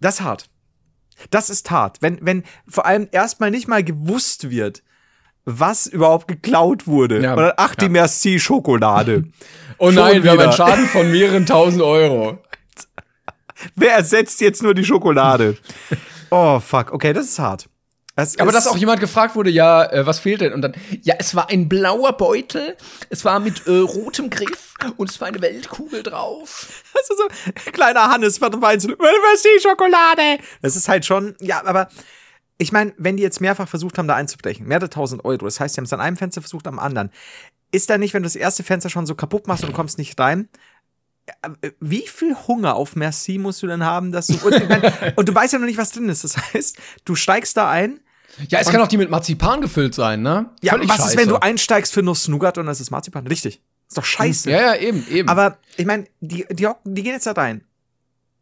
[0.00, 0.48] das ist hart.
[1.30, 1.98] Das ist hart.
[2.00, 4.82] Wenn, wenn vor allem erstmal nicht mal gewusst wird,
[5.44, 7.22] was überhaupt geklaut wurde.
[7.22, 7.90] Ja, Oder ach, die ja.
[7.90, 9.24] Merci-Schokolade.
[9.80, 12.38] Oh Schon nein, wir haben einen Schaden von mehreren tausend Euro.
[13.76, 15.56] Wer ersetzt jetzt nur die Schokolade?
[16.30, 16.92] Oh, fuck.
[16.92, 17.70] Okay, das ist hart.
[18.18, 20.52] Das Aber dass auch jemand gefragt wurde, ja, äh, was fehlt denn?
[20.52, 22.76] Und dann, ja, es war ein blauer Beutel,
[23.10, 26.82] es war mit äh, rotem Griff und es war eine Weltkugel drauf.
[26.94, 28.96] Das ist so, kleiner Hannes von Weinzel.
[28.98, 30.42] Was die Schokolade?
[30.62, 31.88] Das ist halt schon, ja, aber
[32.58, 35.76] ich meine, wenn die jetzt mehrfach versucht haben, da einzubrechen, mehrere tausend Euro, das heißt,
[35.76, 37.12] die haben es an einem Fenster versucht, am anderen.
[37.70, 39.96] Ist da nicht, wenn du das erste Fenster schon so kaputt machst und du kommst
[39.96, 40.48] nicht rein,
[41.62, 44.92] äh, wie viel Hunger auf Merci musst du denn haben, dass du, und, ich mein,
[45.16, 46.24] und du weißt ja noch nicht, was drin ist.
[46.24, 48.00] Das heißt, du steigst da ein,
[48.48, 50.46] Ja, es kann auch die mit Marzipan gefüllt sein, ne?
[50.62, 51.28] ja, Völlig was ist, wenn scheiße.
[51.28, 53.26] du einsteigst für Nuss-Nougat und das ist Marzipan?
[53.26, 53.60] Richtig.
[53.88, 54.50] Ist doch scheiße.
[54.50, 55.28] Ja, ja, eben, eben.
[55.28, 57.64] Aber ich meine, die, die, hocken- die gehen jetzt da rein.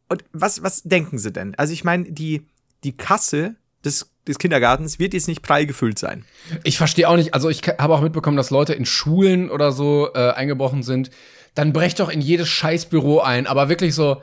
[0.09, 1.55] Und was, was denken sie denn?
[1.57, 2.47] Also ich meine, die,
[2.84, 6.24] die Kasse des, des Kindergartens wird jetzt nicht prall gefüllt sein.
[6.64, 10.11] Ich verstehe auch nicht, also ich habe auch mitbekommen, dass Leute in Schulen oder so
[10.14, 11.11] äh, eingebrochen sind.
[11.55, 14.20] Dann brecht doch in jedes Scheißbüro ein, aber wirklich so,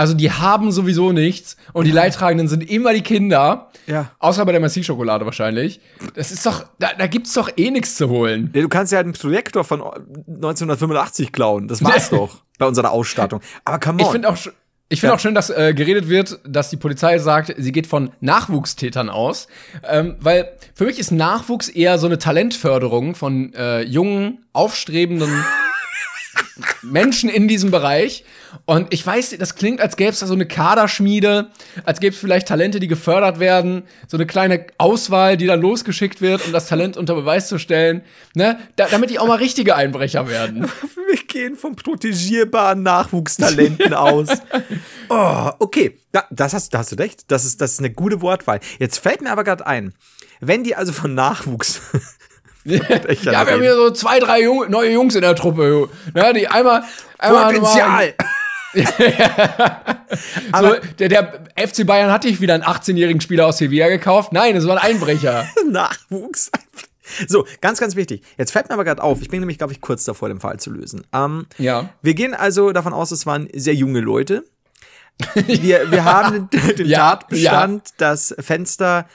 [0.00, 3.70] also die haben sowieso nichts und die Leidtragenden sind immer die Kinder.
[3.86, 4.10] Ja.
[4.18, 5.80] Außer bei der Merci-Schokolade wahrscheinlich.
[6.14, 8.50] Das ist doch, da, da gibt's doch eh nichts zu holen.
[8.54, 11.68] Ja, du kannst ja halt einen Projektor von 1985 klauen.
[11.68, 13.40] Das war's doch bei unserer Ausstattung.
[13.64, 14.06] Aber come on.
[14.06, 14.36] Ich finde auch,
[14.88, 15.16] ich finde Ja.
[15.16, 19.48] auch schön, dass äh, geredet wird, dass die Polizei sagt, sie geht von Nachwuchstätern aus,
[19.88, 25.30] ähm, weil für mich ist Nachwuchs eher so eine Talentförderung von äh, jungen, aufstrebenden
[26.82, 28.24] Menschen in diesem Bereich.
[28.64, 31.50] Und ich weiß, das klingt, als gäbe es da so eine Kaderschmiede,
[31.84, 36.20] als gäbe es vielleicht Talente, die gefördert werden, so eine kleine Auswahl, die dann losgeschickt
[36.20, 38.02] wird, um das Talent unter Beweis zu stellen,
[38.34, 38.58] ne?
[38.76, 40.68] Da, damit die auch mal richtige Einbrecher werden.
[41.08, 44.28] Wir gehen von protegierbaren Nachwuchstalenten aus.
[45.12, 45.98] Oh, okay.
[46.14, 47.24] Ja, das hast, da hast du recht.
[47.32, 48.60] Das ist, das ist eine gute Wortwahl.
[48.78, 49.92] Jetzt fällt mir aber gerade ein,
[50.38, 51.80] wenn die also von Nachwuchs
[52.64, 56.46] ja, wir haben hier so zwei, drei Jung neue Jungs in der Truppe, ne, die
[56.46, 56.84] einmal,
[57.18, 58.14] einmal Potenzial.
[60.60, 64.32] so, der, der FC Bayern hatte ich wieder einen 18-jährigen Spieler aus Sevilla gekauft.
[64.32, 65.48] Nein, es war ein Einbrecher.
[65.68, 66.50] Nachwuchs.
[67.26, 68.22] So, ganz, ganz wichtig.
[68.38, 70.60] Jetzt fällt mir aber gerade auf, ich bin nämlich, glaube ich, kurz davor, den Fall
[70.60, 71.04] zu lösen.
[71.12, 71.90] Ähm, ja.
[72.02, 74.44] Wir gehen also davon aus, es waren sehr junge Leute.
[75.34, 79.06] Wir, wir haben den, den Ja, Tatbestand, dass Fenster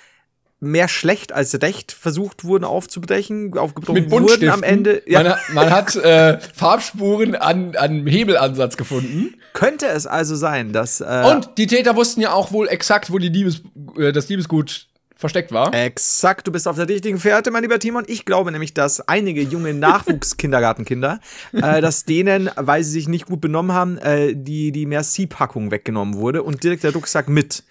[0.59, 5.01] mehr schlecht als recht versucht wurden aufzubrechen, aufgebrochen Mit wurden am Ende.
[5.05, 9.35] Ja, Man, hat- man hat äh, Farbspuren an, an Hebelansatz gefunden.
[9.53, 13.17] könnte es also sein, dass äh, Und die Täter wussten ja auch wohl exakt, wo
[13.19, 13.61] die Liebes,
[13.97, 15.73] äh, das Liebesgut versteckt war.
[15.73, 18.03] Exakt, du bist auf der richtigen Fährte, mein lieber Timon.
[18.07, 21.19] Ich glaube nämlich, dass einige junge Nachwuchskindergartenkinder,
[21.53, 26.15] äh, dass denen, weil sie sich nicht gut benommen haben, äh, die, die Merci-Packung weggenommen
[26.15, 27.63] wurde und direkt der Rucksack mit.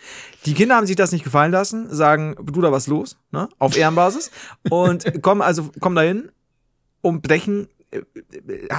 [0.46, 3.16] Die Kinder haben sich das nicht gefallen lassen, sagen, Bruder, was los?
[3.30, 3.48] Ne?
[3.58, 4.30] Auf Ehrenbasis.
[4.68, 6.30] Und kommen also, kommen dahin
[7.02, 7.68] und brechen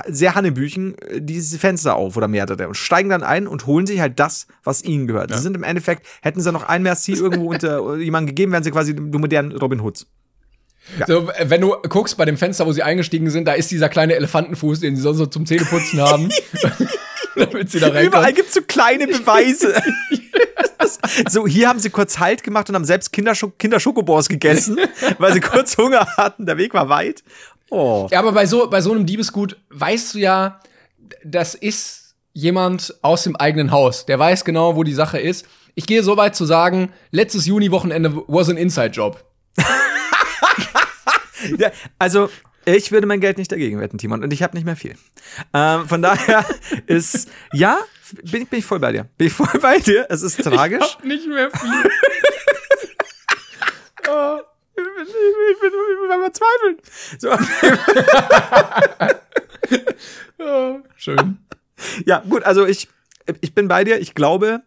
[0.07, 3.99] sehr Hannebüchen äh, diese Fenster auf oder mehrere und steigen dann ein und holen sich
[3.99, 5.33] halt das, was ihnen gehört.
[5.33, 8.71] Sie sind im Endeffekt, hätten sie noch ein Merci irgendwo unter jemanden gegeben, wären sie
[8.71, 10.07] quasi die modernen Robin Hoods.
[11.07, 13.89] So, äh, wenn du guckst bei dem Fenster, wo sie eingestiegen sind, da ist dieser
[13.89, 16.29] kleine Elefantenfuß, den sie sonst so zum Zähneputzen haben.
[17.35, 18.35] damit sie da Überall reinkommen.
[18.35, 19.75] gibt's so kleine Beweise.
[21.29, 24.77] So, hier haben sie kurz Halt gemacht und haben selbst Kinderschok Kinderschokobors gegessen,
[25.17, 26.45] weil sie kurz Hunger hatten.
[26.45, 27.23] Der Weg war weit.
[27.69, 28.07] Oh.
[28.11, 30.59] Ja, aber bei so, bei so einem Diebesgut weißt du ja,
[31.23, 34.05] das ist jemand aus dem eigenen Haus.
[34.05, 35.45] Der weiß genau, wo die Sache ist.
[35.73, 39.23] Ich gehe so weit zu sagen, letztes Juni-Wochenende was an Inside-Job.
[41.59, 42.29] Ja, also,
[42.65, 44.23] ich würde mein Geld nicht dagegen wetten, Timon.
[44.23, 44.95] Und ich habe nicht mehr viel.
[45.53, 46.43] Ähm, von daher
[46.87, 47.77] ist, ja,
[48.31, 49.03] bin, ich- bin ich voll bei dir.
[49.17, 50.07] Bin ich voll bei dir.
[50.09, 50.97] Es ist tragisch.
[51.03, 51.69] Nicht mehr viel.
[54.07, 54.37] Oh,
[54.77, 55.07] ich bin,
[55.51, 56.81] ich bin, ich bin verzweifelt.
[57.19, 57.31] So,
[60.97, 61.37] Schön.
[62.05, 62.87] Ja, gut, also ich,
[63.41, 63.99] ich bin bei dir.
[63.99, 64.61] Ich glaube,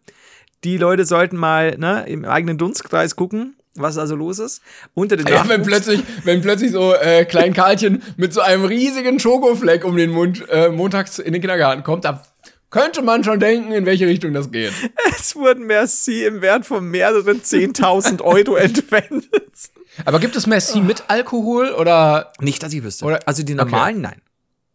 [0.65, 4.63] die Leute sollten mal ne, im eigenen Dunstkreis gucken, was also los ist.
[4.95, 9.21] Unter den Ja, wenn plötzlich, wenn plötzlich so äh, Klein Karlchen mit so einem riesigen
[9.21, 12.23] Schokofleck um den Mund äh, montags in den Kindergarten kommt, da
[12.71, 14.73] könnte man schon denken, in welche Richtung das geht.
[15.11, 19.71] es wurden Merci im Wert von mehreren 10.000 Euro entwendet.
[20.05, 23.05] Aber gibt es Merci mit Alkohol oder Nicht, dass ich wüsste.
[23.05, 24.21] Oder- also die normalen, nein.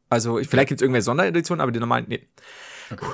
[0.10, 2.28] Also ich- vielleicht gibt es irgendwelche Sondereditionen, aber die normalen, nee.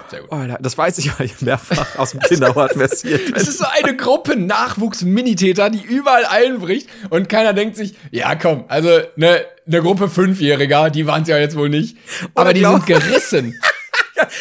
[0.10, 0.30] Sehr gut.
[0.32, 3.96] Oh, das weiß ich, weil ich mehrfach aus dem Kinderhort versiert Es ist so eine
[3.96, 10.10] Gruppe Nachwuchs-Minitäter, die überall einbricht und keiner denkt sich, ja komm, also eine ne Gruppe
[10.10, 11.98] Fünfjähriger, die waren es ja jetzt wohl nicht,
[12.36, 13.56] aber die glaub- sind gerissen.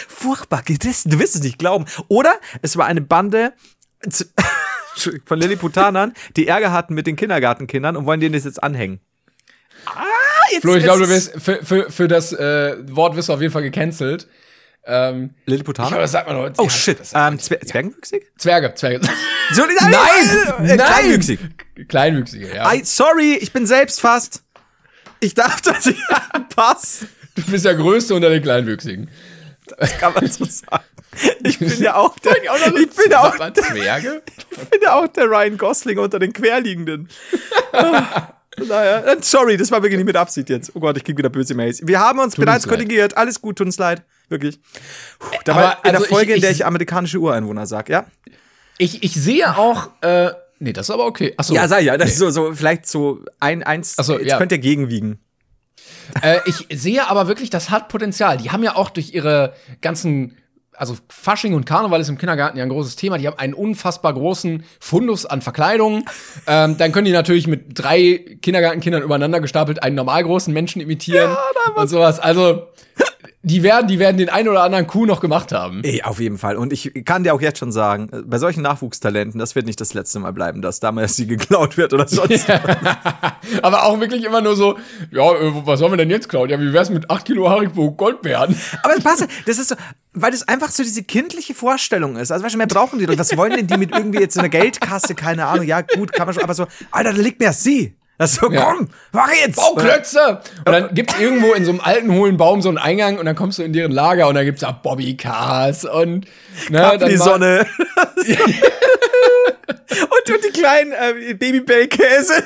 [0.08, 1.84] Furchtbar, gerissen, du wirst es nicht glauben.
[2.08, 3.52] Oder es war eine Bande
[4.08, 4.28] z-
[5.24, 9.00] von Lilliputanern, die Ärger hatten mit den Kindergartenkindern und wollen denen das jetzt anhängen.
[9.86, 10.02] Ah,
[10.52, 13.40] jetzt, Flo, ich glaube, du wirst für, für, für das äh, Wort wirst du auf
[13.40, 14.28] jeden Fall gecancelt.
[14.84, 15.88] Ähm, ich Lilliputaner?
[15.90, 16.54] glaube, das sagt man heute.
[16.60, 18.32] Oh Ja, shit, das ähm, Zwer Zwergenwüchsig?
[18.38, 19.06] Zwerge, Zwerge.
[19.52, 20.68] So, Nein!
[20.68, 21.38] äh, Kleinwüchsig.
[21.88, 22.70] Kleinwüchsige, ja.
[22.74, 24.42] I, sorry, ich bin selbst fast.
[25.20, 25.98] Ich darf das nicht
[26.54, 27.06] Pass.
[27.34, 29.08] Du bist der Größte unter den Kleinwüchsigen.
[30.00, 30.84] Kann man so sagen.
[31.42, 34.22] Ich bin ja auch der, ich bin ja auch, man Zwerge?
[34.50, 37.08] ich bin ja auch der Ryan Gosling unter den Querliegenden.
[37.72, 38.32] Ah,
[38.66, 40.72] naja, sorry, das war wirklich nicht mit Absicht jetzt.
[40.74, 41.80] Oh Gott, ich krieg wieder böse Mails.
[41.86, 42.80] Wir haben uns bereits uns leid.
[42.80, 43.16] korrigiert.
[43.16, 44.02] Alles gut, tut uns leid.
[44.28, 44.60] Wirklich.
[45.18, 47.66] Puh, da Aber war in der also ich- Folge, in der ich- ich amerikanische Ureinwohner
[47.66, 48.06] sag, ja?
[48.78, 51.34] Ich, ich sehe auch, äh, nee, das ist aber okay.
[51.36, 51.54] Achso.
[51.54, 51.96] Ja, ich ja.
[51.96, 54.38] Das ist so, so, vielleicht so ein, eins, so, jetzt ja.
[54.38, 55.18] könnt ihr gegenwiegen.
[56.22, 58.38] Äh, ich sehe aber wirklich, das hat Potenzial.
[58.38, 60.36] Die haben ja auch durch ihre ganzen,
[60.78, 63.18] also Fasching und Karneval ist im Kindergarten ja ein großes Thema.
[63.18, 66.04] Die haben einen unfassbar großen Fundus an Verkleidung.
[66.46, 71.36] ähm, dann können die natürlich mit drei Kindergartenkindern übereinander gestapelt einen normal großen Menschen imitieren
[71.74, 72.20] und sowas.
[72.20, 72.68] Also
[73.48, 75.82] die werden, die werden den einen oder anderen Coup noch gemacht haben.
[75.82, 76.56] Ey, auf jeden Fall.
[76.56, 79.80] Und ich kann dir auch jetzt schon sagen, äh, bei solchen Nachwuchstalenten, das wird nicht
[79.80, 82.48] das letzte Mal bleiben, dass damals sie geklaut wird oder sonst.
[83.62, 84.78] Aber auch wirklich immer nur so,
[85.10, 86.50] ja, äh, was sollen wir denn jetzt klauen?
[86.50, 88.54] Ja, wie wär's mit 8 Kilo Haribo Goldbeeren?
[88.82, 89.76] Aber es passt, das ist so,
[90.12, 92.30] weil das einfach so diese kindliche Vorstellung ist.
[92.30, 93.18] Also, weißt du, mehr brauchen die doch.
[93.18, 95.14] Was wollen denn die mit irgendwie jetzt in der Geldkasse?
[95.14, 95.66] Keine Ahnung.
[95.66, 97.94] Ja, gut, kann man schon, aber so, Alter, da liegt mehr sie.
[98.18, 98.62] Das ist so, Ja.
[98.64, 99.56] komm, mach jetzt!
[99.56, 100.40] Bauklötze!
[100.66, 103.36] Und dann gibt's irgendwo in so einem alten, hohlen Baum so einen Eingang und dann
[103.36, 106.26] kommst du in deren Lager und dann gibt's da Bobbycars und
[106.68, 107.66] ne, die dann Sonne.
[109.68, 112.42] und, und die kleinen äh, Babybellkäse.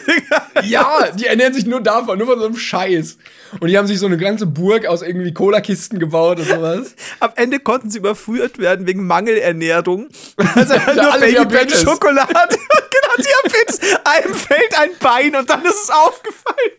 [0.64, 3.18] Ja, die ernähren sich nur davon, nur von so einem Scheiß.
[3.60, 6.94] Und die haben sich so eine ganze Burg aus irgendwie Cola-Kisten gebaut und sowas.
[7.20, 10.08] Am Ende konnten sie überführt werden wegen Mangelernährung.
[10.36, 11.82] Also nur alle Babybell Diabetes.
[11.82, 12.32] Schokolade.
[12.58, 13.80] genau, Diabetes.
[14.04, 16.72] Einem fällt ein Bein und dann ist es aufgefallen.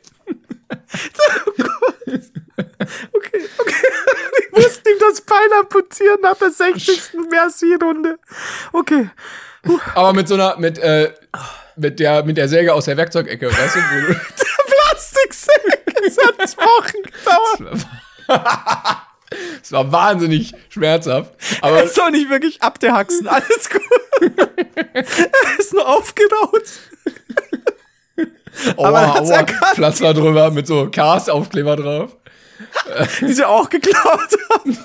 [1.46, 2.22] Oh Gott.
[3.14, 3.76] Okay, okay.
[4.40, 7.14] Ich musste ihm das Bein amputieren nach der 60.
[7.30, 8.20] Merci-Runde.
[8.72, 9.10] Okay.
[9.96, 11.14] Aber mit so einer, mit, äh,
[11.76, 13.80] mit der, mit der Säge aus der Werkzeugecke, weißt du?
[13.80, 14.20] Wo du
[14.90, 15.84] Plastiksäge.
[16.06, 17.86] Es hat Wochen gedauert.
[19.62, 21.32] Es war wahnsinnig schmerzhaft.
[21.62, 23.28] Aber Er ist doch nicht wirklich abgehaxen.
[23.28, 24.32] Alles gut.
[24.94, 26.64] er ist nur aufgeraut.
[28.76, 29.76] aua, aber er hat's aua, erkannt.
[29.76, 32.18] Pflaster drüber mit so Cast-Aufkleber drauf.
[33.22, 34.78] die sie auch geklaut haben.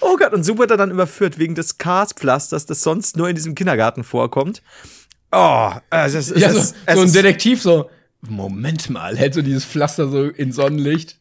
[0.00, 3.34] Oh Gott, und so wird er dann überführt wegen des Karspflasters, das sonst nur in
[3.34, 4.62] diesem Kindergarten vorkommt.
[5.32, 7.90] Oh, also es, es, Ja, so, es, es so ein ist- Detektiv so,
[8.22, 11.18] Moment mal, hält so dieses Pflaster so in Sonnenlicht.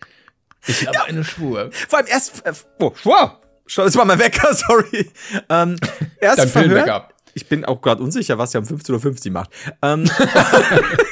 [0.67, 1.69] Ich habe eine Spur.
[1.87, 3.31] Vor allem erst, äh, oh, wow,
[3.71, 5.11] Schau, das war mein Wecker, sorry.
[5.47, 5.77] Ähm,
[6.19, 7.13] erst Dein verhört.
[7.41, 9.49] Ich bin auch gerade unsicher, was er um 15.50 Uhr macht.
[9.81, 10.03] Ähm,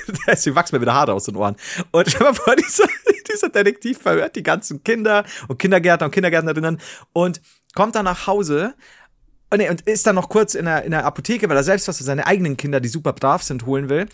[0.27, 1.55] Deswegen wachsen mir wieder Haare aus den Ohren.
[1.91, 2.87] Und stell mal vor, dieser,
[3.31, 6.79] dieser Detektiv verhört die ganzen Kinder und Kindergärtner und Kindergärtnerinnen
[7.13, 7.41] und
[7.73, 8.75] kommt dann nach Hause
[9.49, 11.99] Oh, und ist dann noch kurz in der, in der Apotheke, weil er selbst was
[11.99, 14.07] für seine eigenen Kinder, die super brav sind, holen will.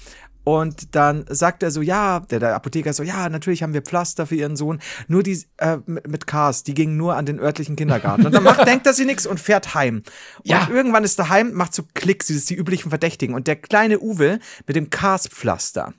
[0.43, 4.27] Und dann sagt er so, ja, der, der Apotheker so, ja, natürlich haben wir Pflaster
[4.27, 4.79] für ihren Sohn.
[5.07, 8.25] Nur die äh, mit, mit Cars, die gingen nur an den örtlichen Kindergarten.
[8.25, 10.03] Und dann macht, denkt er sich nichts und fährt heim.
[10.39, 10.67] Und Ja.
[10.69, 13.35] irgendwann ist er heim, macht so Klicks, dieses die üblichen Verdächtigen.
[13.35, 15.93] Und der kleine Uwe mit dem Cars-Pflaster,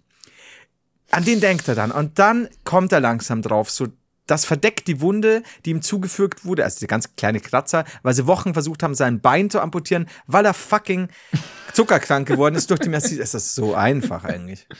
[1.10, 1.90] an den denkt er dann.
[1.90, 3.86] Und dann kommt er langsam drauf, so
[4.26, 8.26] das verdeckt die Wunde, die ihm zugefügt wurde, also der ganz kleine Kratzer, weil sie
[8.26, 11.08] Wochen versucht haben, sein Bein zu amputieren, weil er fucking
[11.72, 13.18] zuckerkrank geworden ist durch die Merci.
[13.20, 14.66] Es ist so einfach eigentlich.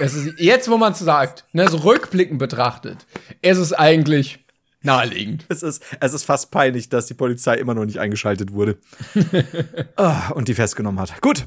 [0.00, 3.06] Es ist, jetzt, wo man es sagt, ne, so rückblickend betrachtet,
[3.42, 4.42] ist es eigentlich
[4.82, 5.44] naheliegend.
[5.48, 8.78] Es ist, es ist fast peinlich, dass die Polizei immer noch nicht eingeschaltet wurde.
[9.96, 11.20] Ah, und die festgenommen hat.
[11.20, 11.46] Gut.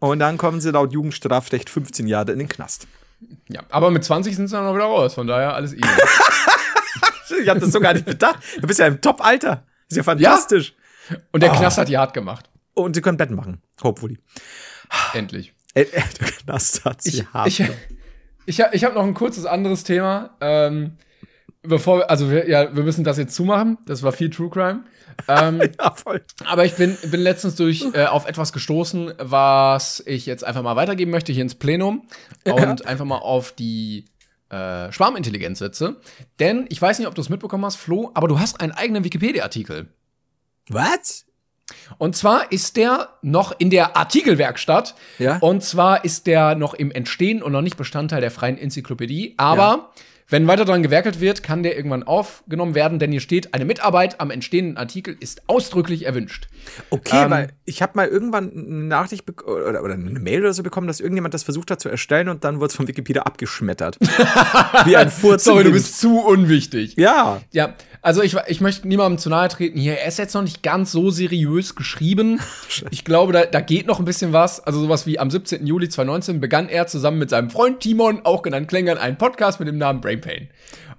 [0.00, 2.88] Und dann kommen sie laut Jugendstrafrecht 15 Jahre in den Knast.
[3.48, 5.82] Ja, aber mit 20 sind sie dann auch wieder raus, von daher alles easy.
[7.42, 8.38] Ich hab das so gar nicht bedacht.
[8.60, 9.64] Du bist ja im Top-Alter.
[9.88, 10.74] Ist ja fantastisch.
[11.30, 12.48] Und der Knast hat die hart gemacht.
[12.74, 13.60] Und sie können Betten machen.
[13.82, 14.18] Hopefully.
[15.12, 15.52] Endlich.
[15.74, 17.46] Äh, äh, der Knast hat sie Ich, hart.
[17.48, 17.62] ich,
[18.46, 20.30] ich, hab- ich habe noch ein kurzes anderes Thema.
[20.40, 20.96] Ähm,
[21.62, 23.76] bevor wir, also wir, ja, wir müssen das jetzt zumachen.
[23.86, 24.84] Das war viel True Crime.
[25.26, 26.22] Ähm, ja, voll.
[26.44, 30.76] aber ich bin, bin letztens durch äh, auf etwas gestoßen, was ich jetzt einfach mal
[30.76, 32.06] weitergeben möchte hier ins Plenum
[32.44, 34.04] und einfach mal auf die
[34.50, 35.96] äh, Schwarmintelligenz setze.
[36.38, 39.04] Denn ich weiß nicht, ob du es mitbekommen hast, Flo, aber du hast einen eigenen
[39.04, 39.88] Wikipedia-Artikel.
[40.68, 41.24] Was?
[41.98, 44.94] Und zwar ist der noch in der Artikelwerkstatt.
[45.18, 45.38] Ja.
[45.38, 49.34] Und zwar ist der noch im Entstehen und noch nicht Bestandteil der freien Enzyklopädie.
[49.36, 49.92] Aber
[50.28, 54.20] wenn weiter daran gewerkelt wird, kann der irgendwann aufgenommen werden, denn hier steht, eine Mitarbeit
[54.20, 56.48] am entstehenden Artikel ist ausdrücklich erwünscht.
[56.90, 60.62] Okay, Ähm, weil ich habe mal irgendwann eine Nachricht oder, oder eine Mail oder so
[60.62, 63.98] bekommen, dass irgendjemand das versucht hat zu erstellen und dann wurde es von Wikipedia abgeschmettert.
[64.84, 65.44] Wie ein Furz.
[65.44, 66.96] Sorry, du bist zu unwichtig.
[66.96, 67.42] Ja.
[67.52, 69.98] Ja, also ich, ich möchte niemandem zu nahe treten hier.
[69.98, 72.40] Er ist jetzt noch nicht ganz so seriös geschrieben.
[72.90, 74.60] Ich glaube, da, da geht noch ein bisschen was.
[74.60, 75.66] Also sowas wie am 17.
[75.66, 79.68] Juli 2019 begann er zusammen mit seinem Freund Timon, auch genannt Klängern, einen Podcast mit
[79.68, 80.48] dem Namen Brain Pain.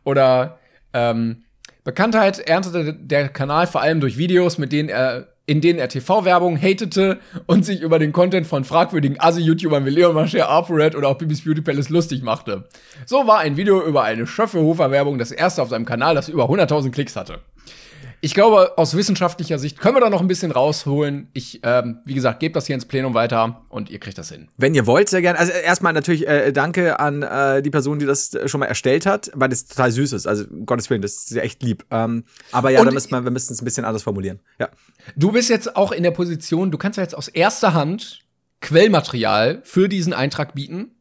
[0.04, 0.60] Oder
[0.94, 1.44] ähm,
[1.84, 6.62] Bekanntheit erntete der Kanal vor allem durch Videos, mit denen er in denen er TV-Werbung
[6.62, 11.18] hatete und sich über den Content von fragwürdigen Asi-YouTubern wie Leon Mascher, ApoRed oder auch
[11.18, 12.66] Bibis Beauty Palace lustig machte.
[13.08, 16.92] So war ein Video über eine Schöffelhofer-Werbung das erste auf seinem Kanal, das über 100.000
[16.92, 17.40] Klicks hatte.
[18.22, 21.30] Ich glaube, aus wissenschaftlicher Sicht können wir da noch ein bisschen rausholen.
[21.34, 24.50] Ich, ähm, wie gesagt, gebe das hier ins Plenum weiter und ihr kriegt das hin.
[24.58, 25.40] Wenn ihr wollt, sehr gerne.
[25.40, 29.06] Also erstmal natürlich äh, danke an äh, die Person, die das äh, schon mal erstellt
[29.06, 30.28] hat, weil das total süß ist.
[30.28, 31.86] Also um Gottes Willen, das ist ja echt lieb.
[31.92, 34.40] Ähm, aber ja, Und- da müssen wir, wir müssen es ein bisschen anders formulieren.
[34.60, 34.68] Ja.
[35.16, 38.22] Du bist jetzt auch in der Position, du kannst ja jetzt aus erster Hand
[38.62, 40.92] Quellmaterial für diesen Eintrag bieten.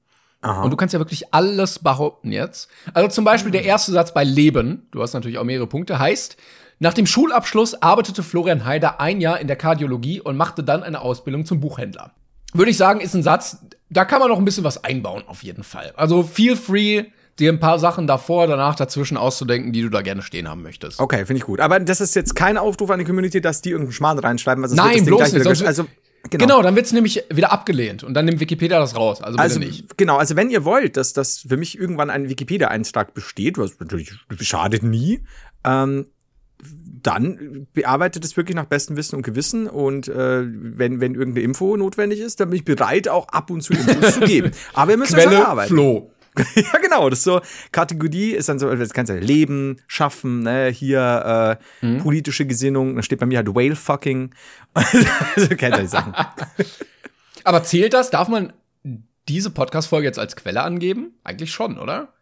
[0.40, 0.62] Aha.
[0.62, 2.68] Und du kannst ja wirklich alles behaupten jetzt.
[2.94, 6.36] Also zum Beispiel der erste Satz bei Leben, du hast natürlich auch mehrere Punkte, heißt,
[6.80, 11.00] nach dem Schulabschluss arbeitete Florian Haider ein Jahr in der Kardiologie und machte dann eine
[11.00, 12.12] Ausbildung zum Buchhändler.
[12.54, 13.58] Würde ich sagen, ist ein Satz,
[13.90, 15.92] da kann man noch ein bisschen was einbauen, auf jeden Fall.
[15.96, 17.04] Also feel free,
[17.38, 20.98] dir ein paar Sachen davor, danach dazwischen auszudenken, die du da gerne stehen haben möchtest.
[21.00, 21.60] Okay, finde ich gut.
[21.60, 24.62] Aber das ist jetzt kein Aufruf an die Community, dass die irgendeinen Schmarrn reinschreiben.
[24.64, 25.86] Also Nein, bloß nicht, sonst- Also
[26.30, 29.22] Genau, dann wird's nämlich wieder abgelehnt und dann nimmt Wikipedia das raus.
[29.22, 29.96] Also Also, nicht.
[29.96, 34.10] genau, also wenn ihr wollt, dass das für mich irgendwann ein Wikipedia-Eintrag besteht, was natürlich
[34.40, 35.22] schadet nie,
[35.64, 36.06] ähm,
[37.02, 41.76] dann bearbeitet es wirklich nach bestem Wissen und Gewissen und äh, wenn, wenn irgendeine Info
[41.76, 44.50] notwendig ist, dann bin ich bereit, auch ab und zu Infos zu geben.
[44.74, 45.68] Aber ihr müsst ja schon Quelle arbeiten.
[45.68, 46.12] Flo.
[46.54, 47.10] ja, genau.
[47.10, 47.40] Das ist so,
[47.72, 51.98] Kategorie ist dann so, das kannst du Leben, Schaffen, ne, hier äh, Mhm.
[51.98, 54.34] politische Gesinnung, da steht bei mir halt Whale fucking.
[54.74, 56.14] also kennt ihr die Sachen.
[57.44, 58.10] Aber zählt das?
[58.10, 58.52] Darf man
[59.28, 61.14] diese Podcast-Folge jetzt als Quelle angeben?
[61.24, 62.12] Eigentlich schon, oder?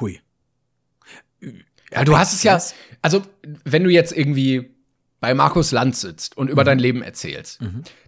[0.00, 0.20] Hui.
[1.92, 2.60] Ja, du hast es ja,
[3.02, 3.22] also
[3.64, 4.70] wenn du jetzt irgendwie
[5.20, 6.66] bei Markus Land sitzt und über Mhm.
[6.66, 7.58] dein Leben erzählst,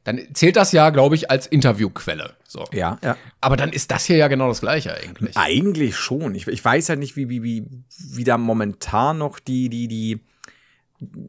[0.04, 2.34] dann zählt das ja, glaube ich, als Interviewquelle.
[2.46, 2.66] So.
[2.72, 3.16] Ja, ja.
[3.40, 5.36] Aber dann ist das hier ja genau das Gleiche eigentlich.
[5.36, 6.34] Eigentlich schon.
[6.34, 7.64] Ich, ich weiß halt nicht, wie, wie, wie,
[8.10, 10.20] wie da momentan noch die, die, die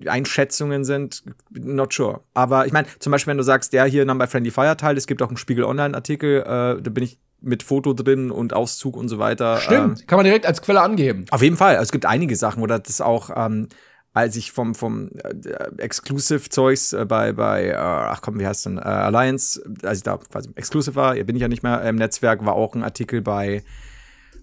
[0.07, 1.23] Einschätzungen sind.
[1.51, 2.21] Not sure.
[2.33, 4.97] Aber ich meine, zum Beispiel, wenn du sagst, der hier nahm bei Friendly Fire teil,
[4.97, 8.97] es gibt auch einen Spiegel Online-Artikel, äh, da bin ich mit Foto drin und Auszug
[8.97, 9.57] und so weiter.
[9.57, 11.25] Stimmt, kann man direkt als Quelle angeben.
[11.31, 11.75] Auf jeden Fall.
[11.75, 13.67] Also es gibt einige Sachen, oder das auch, ähm,
[14.13, 18.77] als ich vom, vom äh, Exclusive-Zeugs äh, bei, bei äh, ach komm, wie heißt denn,
[18.77, 22.45] äh, Alliance, als ich da quasi Exclusive war, bin ich ja nicht mehr im Netzwerk,
[22.45, 23.63] war auch ein Artikel bei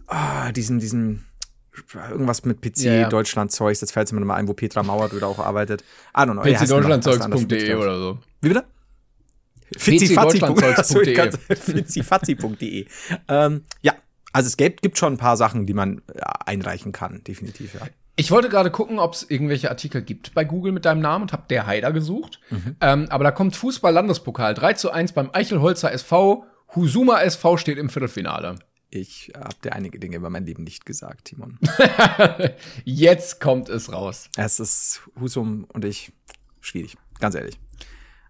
[0.07, 1.27] ah, diesen, diesen
[2.11, 3.09] irgendwas mit PC Ja, ja.
[3.09, 5.83] Deutschland Zeugs, jetzt fällt es mir nochmal ein, wo Petra Mauert oder auch arbeitet.
[6.17, 6.45] I don't know.
[6.45, 6.89] wie heißt der noch?
[6.89, 7.83] Was anderes mit pcdeutschlandzeugs.de Zeugs.
[7.83, 8.19] oder so.
[8.41, 8.65] Wie bitte?
[9.75, 11.31] pcdeutschlandzeugs.de.
[11.57, 12.87] Fizzifatzi.de.
[13.29, 13.95] ähm, ja,
[14.33, 17.81] also es gibt, gibt schon ein paar Sachen, die man ja, einreichen kann, definitiv, ja.
[18.19, 21.33] Ich wollte gerade gucken, ob es irgendwelche Artikel gibt bei Google mit deinem Namen und
[21.35, 22.41] habe der Haider gesucht.
[22.49, 22.77] Mhm.
[22.81, 26.45] Ähm, aber da kommt Fußball-Landespokal 3 zu 1 beim Eichelholzer SV.
[26.75, 28.57] Husuma SV steht im Viertelfinale.
[28.89, 31.59] Ich habe dir einige Dinge über mein Leben nicht gesagt, Timon.
[32.85, 34.31] Jetzt kommt es raus.
[34.37, 36.13] es ist Husum und ich
[36.61, 37.59] schwierig, ganz ehrlich.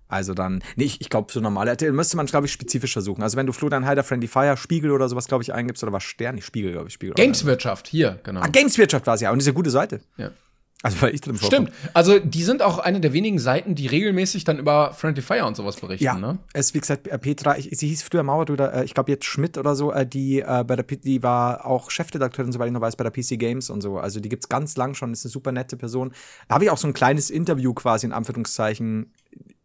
[0.09, 3.23] Also dann, nee, ich, ich glaube, so normale RTL müsste man, glaube ich, spezifischer suchen.
[3.23, 6.05] Also wenn du Florian Heider, Friendly Fire, Spiegel oder sowas, glaube ich, eingibst, oder was
[6.05, 7.15] Stern, nicht Spiegel, glaube ich, Spiegel.
[7.15, 8.41] Gameswirtschaft, hier, genau.
[8.41, 10.01] Ah, Gameswirtschaft war es ja, und diese gute Seite.
[10.17, 10.31] Ja.
[10.83, 11.39] Also weil ich drin.
[11.39, 11.73] Stimmt.
[11.95, 15.57] Also, die sind auch eine der wenigen Seiten, die regelmäßig dann über Friendly Fire und
[15.57, 16.39] sowas berichten, Ja, ne?
[16.53, 19.25] es wie gesagt äh, Petra, ich, sie hieß früher Mauert oder äh, ich glaube jetzt
[19.25, 22.83] Schmidt oder so, äh, die äh, bei der die war auch Chefredakteurin, soweit ich noch
[22.83, 23.99] weiß, bei der PC Games und so.
[23.99, 26.13] Also die gibt's ganz lang schon, ist eine super nette Person.
[26.47, 29.13] Da habe ich auch so ein kleines Interview quasi in Anführungszeichen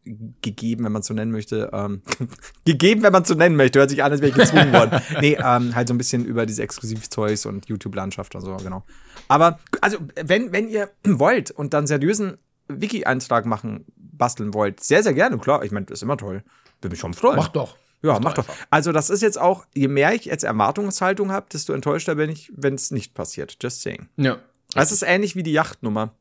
[0.03, 1.69] gegeben, wenn man so nennen möchte.
[1.73, 2.01] Ähm,
[2.65, 3.79] gegeben, wenn man so nennen möchte.
[3.79, 5.01] Hört sich an, als wäre ich gezwungen worden.
[5.21, 8.83] Nee, ähm, halt so ein bisschen über diese Exklusivtoys und YouTube-Landschaft und so, genau.
[9.27, 12.37] Aber, also, wenn, wenn ihr wollt und dann seriösen
[12.67, 15.63] Wiki-Eintrag machen, basteln wollt, sehr, sehr gerne, klar.
[15.63, 16.43] Ich meine, das ist immer toll.
[16.81, 17.37] Würde mich schon freuen.
[17.37, 17.77] Mach doch.
[18.03, 18.55] Ja, Mach mach doch doch.
[18.71, 22.51] Also, das ist jetzt auch, je mehr ich jetzt Erwartungshaltung habe, desto enttäuschter bin ich,
[22.55, 23.57] wenn es nicht passiert.
[23.61, 24.09] Just saying.
[24.17, 24.39] Ja.
[24.73, 26.15] Das ist ähnlich wie die Yachtnummer.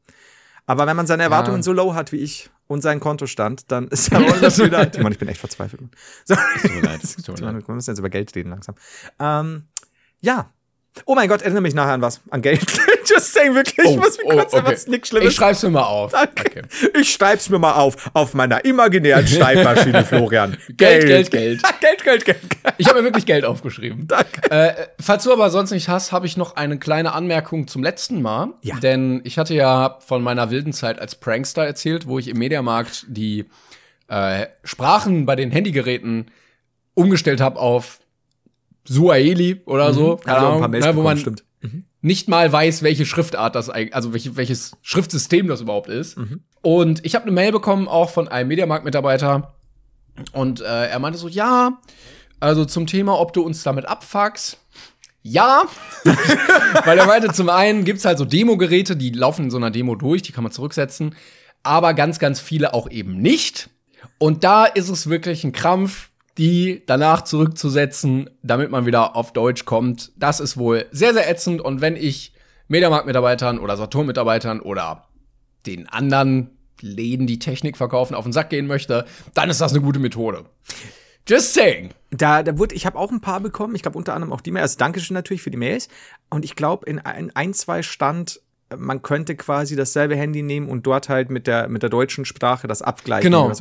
[0.66, 1.62] Aber wenn man seine Erwartungen Ja.
[1.62, 4.89] so low hat wie ich und seinen Kontostand, dann ist wohl das wieder.
[4.93, 5.83] Timon, ich bin echt verzweifelt.
[6.25, 6.37] So.
[6.37, 7.01] Tut mir leid.
[7.03, 7.66] Tut mir leid.
[7.66, 8.77] wir müssen jetzt über Geld reden langsam.
[9.18, 9.64] Ähm,
[10.21, 10.53] ja.
[11.05, 12.21] Oh mein Gott, erinnere mich nachher an was.
[12.31, 12.64] An Geld.
[13.09, 13.86] Just saying, wirklich.
[13.86, 16.12] ich muss mir kurz was nichts Ich Schlimmes schreib's mir mal auf.
[16.12, 16.44] Danke.
[16.46, 16.62] Okay.
[17.01, 20.57] Ich schreib's mir mal auf, auf meiner imaginären Schreibmaschine, Florian.
[20.76, 21.62] Geld, Geld, Geld.
[21.80, 22.40] Geld, Geld, Geld.
[22.78, 24.07] Ich habe mir wirklich Geld aufgeschrieben.
[24.07, 24.51] Danke.
[24.51, 28.22] Äh, falls du aber sonst nicht hast, habe ich noch eine kleine Anmerkung zum letzten
[28.22, 28.55] Mal.
[28.62, 28.76] Ja.
[28.78, 33.07] Denn ich hatte ja von meiner wilden Zeit als Prankster erzählt, wo ich im Mediamarkt
[33.09, 33.46] die
[34.09, 36.30] äh, Sprachen bei den Handygeräten
[36.94, 38.01] umgestellt habe auf
[38.84, 40.16] Suaheli oder so.
[40.16, 41.44] Keine Also ein Ahnung, paar Mails ne, wo man stimmt.
[42.03, 46.16] Nicht mal weiß, welche Schriftart das eigentlich, also welche, welches Schriftsystem das überhaupt ist.
[46.16, 46.42] Mhm.
[46.62, 49.55] Und ich habe eine Mail bekommen, auch von einem Mediamarkt-Mitarbeiter.
[50.32, 51.78] Und äh, er meinte so, ja,
[52.40, 54.59] also zum Thema, ob du uns damit abfuckst.
[55.22, 55.64] Ja,
[56.84, 59.94] weil er meinte, zum einen gibt's halt so Demo-Geräte, die laufen in so einer Demo
[59.94, 61.14] durch, die kann man zurücksetzen,
[61.62, 63.68] aber ganz, ganz viele auch eben nicht.
[64.16, 69.64] Und da ist es wirklich ein Krampf, die danach zurückzusetzen, damit man wieder auf Deutsch
[69.64, 70.12] kommt.
[70.16, 71.61] Das ist wohl sehr, sehr ätzend.
[71.61, 72.33] Und wenn ich
[72.68, 75.09] Mediamarkt-Mitarbeitern oder Saturn-Mitarbeitern oder
[75.66, 76.51] den anderen
[76.81, 79.05] Läden, die Technik verkaufen, auf den Sack gehen möchte,
[79.35, 80.45] dann ist das eine gute Methode.
[81.28, 81.91] Just saying.
[82.11, 83.74] Da, da wurde, ich habe auch ein paar bekommen.
[83.74, 84.62] Ich glaube unter anderem auch die Mail.
[84.62, 85.89] Also Dankeschön natürlich für die Mails.
[86.31, 88.41] Und ich glaube, in ein, ein, zwei stand,
[88.76, 92.66] man könnte quasi dasselbe Handy nehmen und dort halt mit der, mit der deutschen Sprache
[92.66, 93.31] das abgleichen.
[93.31, 93.53] Genau.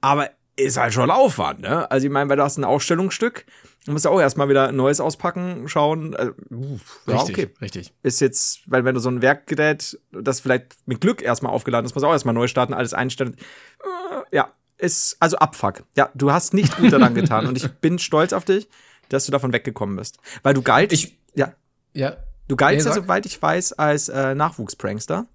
[0.00, 1.90] Aber ist halt schon Aufwand, ne?
[1.90, 3.44] Also ich meine, weil du hast ein Ausstellungsstück,
[3.86, 6.12] du musst ja auch erstmal wieder ein neues auspacken, schauen.
[6.14, 7.54] Äh, uh, ja, Richtig, okay.
[7.60, 7.92] richtig.
[8.02, 11.94] Ist jetzt, weil wenn du so ein Werkgerät, das vielleicht mit Glück erstmal aufgeladen ist,
[11.94, 13.36] muss auch erstmal neu starten, alles einstellen.
[13.82, 15.82] Äh, ja, ist also Abfuck.
[15.96, 18.68] Ja, du hast nicht gut daran getan und ich bin stolz auf dich,
[19.08, 21.52] dass du davon weggekommen bist, weil du galtst, Ich- ja,
[21.94, 22.16] Ja.
[22.48, 25.26] du galtst Nee, ja soweit ich weiß als äh, Nachwuchsprankster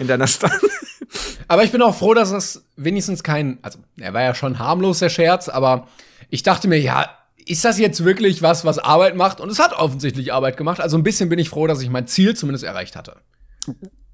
[0.00, 0.52] in deiner Stadt.
[1.48, 4.98] Aber ich bin auch froh, dass es wenigstens kein, also er war ja schon harmlos,
[4.98, 5.88] der Scherz, aber
[6.30, 7.08] ich dachte mir, ja,
[7.46, 9.40] ist das jetzt wirklich was, was Arbeit macht?
[9.40, 10.80] Und es hat offensichtlich Arbeit gemacht.
[10.80, 13.16] Also ein bisschen bin ich froh, dass ich mein Ziel zumindest erreicht hatte.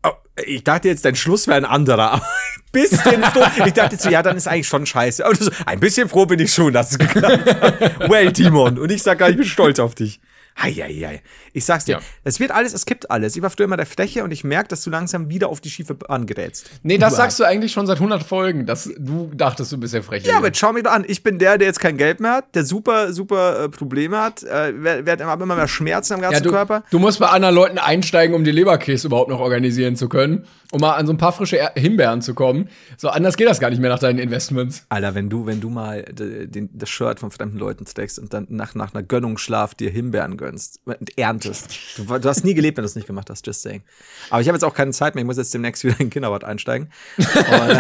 [0.03, 0.11] Oh,
[0.45, 2.13] ich dachte jetzt, dein Schluss wäre ein anderer.
[2.13, 2.27] aber
[2.73, 3.45] bisschen froh.
[3.67, 5.25] Ich dachte so, ja, dann ist eigentlich schon scheiße.
[5.67, 8.11] Ein bisschen froh bin ich schon, dass es geklappt hat.
[8.11, 8.79] Well, Timon.
[8.79, 10.21] Und ich sag gar, ich bin stolz auf dich.
[10.59, 11.23] Heieiei.
[11.53, 12.01] Ich sag's dir, Ja.
[12.25, 13.35] es wird alles, es kippt alles.
[13.37, 15.71] Ich war früher immer der Fläche und ich merke, dass du langsam wieder auf die
[15.71, 16.69] schiefe Bahn gerätst.
[16.83, 20.03] Nee, das sagst du eigentlich schon seit 100 Folgen, dass du dachtest, du bist der
[20.03, 20.29] Freche.
[20.29, 21.05] Ja, aber schau mich doch an.
[21.07, 24.43] Ich bin der, der jetzt kein Geld mehr hat, der super, super äh, Probleme hat,
[24.43, 26.83] äh, wer- werd immer, immer mehr Schmerzen am ganzen ja, du, Körper.
[26.91, 30.81] du musst bei anderen Leuten einsteigen, um die Leberkäse überhaupt noch organisieren zu können, um
[30.81, 32.69] mal an so ein paar frische Er- Himbeeren zu kommen.
[32.97, 34.85] So anders geht das gar nicht mehr nach deinen Investments.
[34.89, 38.33] Alter, wenn du, wenn du mal d- den, das Shirt von fremden Leuten trägst und
[38.35, 41.71] dann nach, nach einer Gönnungsschlaf dir Himbeeren gönnst und erntest.
[41.97, 43.83] Du, du hast nie gelebt, wenn du es nicht gemacht hast, just saying.
[44.31, 45.23] Aber ich habe jetzt auch keine Zeit mehr.
[45.23, 46.91] Ich muss jetzt demnächst wieder in den Kinderwart einsteigen.
[47.17, 47.27] Und,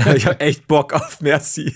[0.06, 1.74] äh, ich habe echt Bock auf Merci.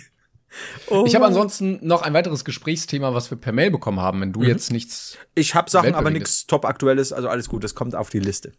[0.86, 1.02] Oh.
[1.04, 4.40] Ich habe ansonsten noch ein weiteres Gesprächsthema, was wir per Mail bekommen haben, wenn du
[4.40, 4.46] Mhm.
[4.46, 5.18] jetzt nichts.
[5.34, 8.52] Ich habe Sachen, aber nichts top aktuelles, also alles gut, das kommt auf die Liste.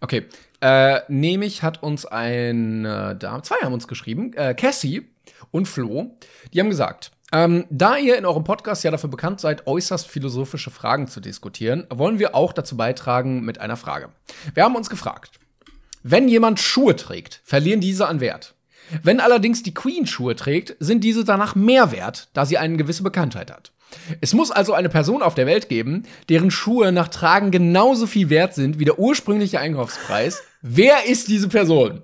[0.00, 0.26] Okay.
[0.60, 5.08] Äh, nämlich hat uns ein äh, Dame, zwei haben uns geschrieben, äh, Cassie
[5.50, 6.14] und Flo,
[6.52, 10.70] die haben gesagt, ähm, da ihr in eurem Podcast ja dafür bekannt seid, äußerst philosophische
[10.70, 14.10] Fragen zu diskutieren, wollen wir auch dazu beitragen mit einer Frage.
[14.54, 15.32] Wir haben uns gefragt,
[16.04, 18.54] wenn jemand Schuhe trägt, verlieren diese an Wert.
[19.02, 23.02] Wenn allerdings die Queen Schuhe trägt, sind diese danach mehr wert, da sie eine gewisse
[23.02, 23.72] Bekanntheit hat.
[24.20, 28.30] Es muss also eine Person auf der Welt geben, deren Schuhe nach Tragen genauso viel
[28.30, 30.42] wert sind wie der ursprüngliche Einkaufspreis.
[30.62, 32.02] Wer ist diese Person?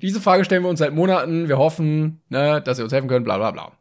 [0.00, 1.48] Diese Frage stellen wir uns seit Monaten.
[1.48, 3.72] Wir hoffen, ne, dass ihr uns helfen könnt, bla bla bla.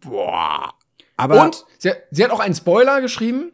[0.00, 0.74] Boah.
[1.16, 3.52] Aber Und sie, sie hat auch einen Spoiler geschrieben.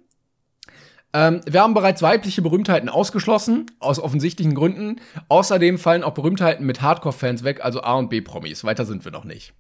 [1.13, 5.01] Ähm, wir haben bereits weibliche Berühmtheiten ausgeschlossen, aus offensichtlichen Gründen.
[5.29, 8.65] Außerdem fallen auch Berühmtheiten mit Hardcore-Fans weg, also A- und B-Promis.
[8.65, 9.55] Weiter sind wir noch nicht.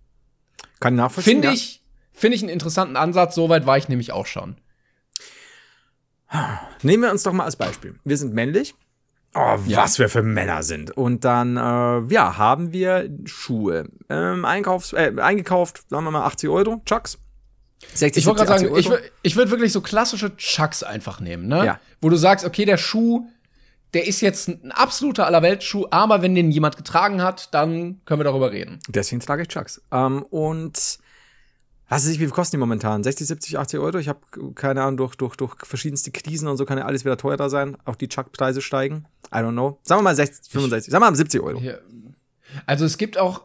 [0.80, 1.42] kann nachvollziehen.
[1.42, 1.82] Finde ich,
[2.12, 3.34] finde ich einen interessanten Ansatz.
[3.34, 4.56] Soweit war ich nämlich auch schon.
[6.82, 7.98] Nehmen wir uns doch mal als Beispiel.
[8.04, 8.74] Wir sind männlich.
[9.36, 9.78] Oh, Ja.
[9.82, 10.90] was wir für Männer sind.
[10.96, 13.88] Und dann, äh, ja, haben wir Schuhe.
[14.08, 17.18] Ähm, Einkaufs äh, eingekauft, sagen wir mal 80 Euro, Chucks.
[17.92, 20.82] 60, Ich wollte gerade 70, sagen, ich, 80 wür- ich würde wirklich so klassische Chucks
[20.82, 21.64] einfach nehmen, ne?
[21.66, 21.80] Ja.
[22.00, 23.26] Wo du sagst, okay, der Schuh,
[23.92, 28.24] der ist jetzt ein absoluter Allerweltsschuh, aber wenn den jemand getragen hat, dann können wir
[28.24, 28.78] darüber reden.
[28.88, 29.82] Deswegen trage ich Chucks.
[29.92, 30.98] Ähm, und
[31.88, 33.04] was weiß ich, wie viel kosten die momentan?
[33.04, 33.98] 60, 70, 80 Euro?
[33.98, 34.20] Ich habe
[34.54, 37.76] keine Ahnung, durch, durch, durch verschiedenste Krisen und so kann ja alles wieder teurer sein.
[37.84, 39.06] Auch die Chuck-Preise steigen.
[39.32, 39.78] I don't know.
[39.82, 41.60] Sagen wir mal 60, 65, sagen wir mal 70 Euro.
[41.60, 41.82] Hier.
[42.66, 43.42] Also es gibt auch,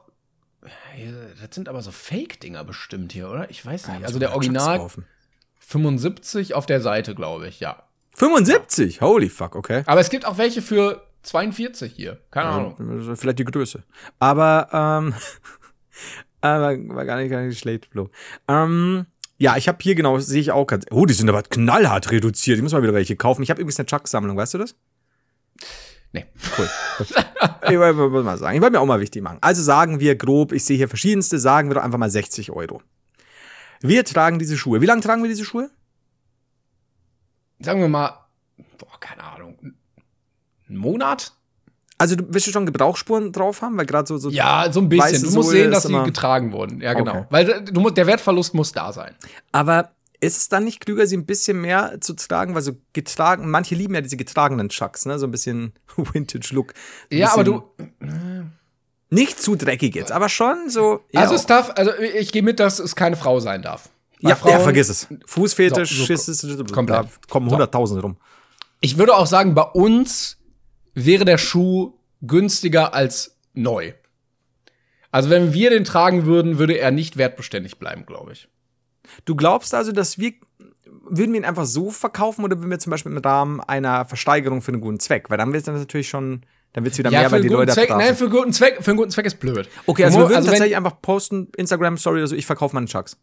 [0.62, 3.50] das sind aber so Fake-Dinger bestimmt hier, oder?
[3.50, 4.06] Ich weiß nicht.
[4.06, 5.06] Also der Original kaufen.
[5.60, 7.84] 75 auf der Seite, glaube ich, ja.
[8.16, 9.02] 75?
[9.02, 9.84] Holy fuck, okay.
[9.86, 12.20] Aber es gibt auch welche für 42 hier.
[12.32, 13.06] Keine Ahnung.
[13.08, 13.84] Ja, Vielleicht die Größe.
[14.20, 15.14] Aber, ähm,
[16.42, 18.10] aber war gar nicht, gar nicht schlecht, Flo.
[18.48, 19.06] Ähm,
[19.38, 20.86] ja, ich habe hier genau, sehe ich auch ganz.
[20.92, 22.58] Oh, die sind aber knallhart reduziert.
[22.58, 23.42] Ich muss mal wieder welche kaufen.
[23.44, 24.76] Ich habe übrigens eine Chuck-Sammlung, weißt du das?
[26.14, 26.26] Nee.
[26.58, 26.70] Cool.
[27.70, 28.56] ich wollte wollte mal sagen.
[28.56, 29.38] Ich wollte mir auch mal wichtig machen.
[29.42, 32.82] Also sagen wir grob, ich sehe hier verschiedenste, sagen wir doch einfach mal 60 Euro.
[33.82, 34.82] Wir tragen diese Schuhe.
[34.82, 35.72] Wie lange tragen wir diese Schuhe?
[37.60, 38.26] Sagen wir mal,
[38.78, 39.74] boah, keine Ahnung,
[40.68, 41.34] einen Monat?
[42.02, 44.90] Also du willst du schon Gebrauchsspuren drauf haben, weil gerade so, so Ja, so ein
[44.90, 45.22] bisschen.
[45.24, 46.82] Du musst Sohle sehen, dass sie getragen wurden.
[46.82, 47.12] Ja, genau.
[47.20, 47.26] Okay.
[47.30, 49.14] Weil du musst, der Wertverlust muss da sein.
[49.52, 52.54] Aber ist es dann nicht klüger, sie ein bisschen mehr zu tragen?
[52.56, 55.18] Weil so getragen, manche lieben ja diese getragenen Chucks, ne?
[55.20, 56.74] So ein bisschen Vintage-Look.
[57.12, 57.64] Ja, aber du.
[59.10, 61.02] Nicht zu dreckig jetzt, aber schon so.
[61.14, 63.90] Also ja, es darf, also ich gehe mit, dass es keine Frau sein darf.
[64.22, 65.08] Ja, Frauen- ja, vergiss es.
[65.26, 67.08] Fußfetisch, So, so- Schiss, ist- da komplett.
[67.30, 67.54] kommen So.
[67.56, 68.16] hunderttausend rum.
[68.80, 70.38] Ich würde auch sagen, bei uns
[70.94, 73.94] wäre der Schuh günstiger als neu.
[75.12, 78.48] Also wenn wir den tragen würden, würde er nicht wertbeständig bleiben, glaube ich.
[79.26, 80.34] Du glaubst also, dass wir.
[81.04, 84.62] Würden wir ihn einfach so verkaufen oder würden wir zum Beispiel im Rahmen einer Versteigerung
[84.62, 85.30] für einen guten Zweck?
[85.30, 86.42] Weil dann wird es dann natürlich schon,
[86.74, 88.54] dann wird es wieder mehr, für weil die guten Leute Zweck, nein, für einen guten
[88.54, 89.68] Zweck, für einen guten Zweck ist blöd.
[89.88, 92.76] Okay, also Du wir würden wenn- tatsächlich einfach posten, Instagram Story oder so, ich verkaufe
[92.76, 93.18] meine Chucks.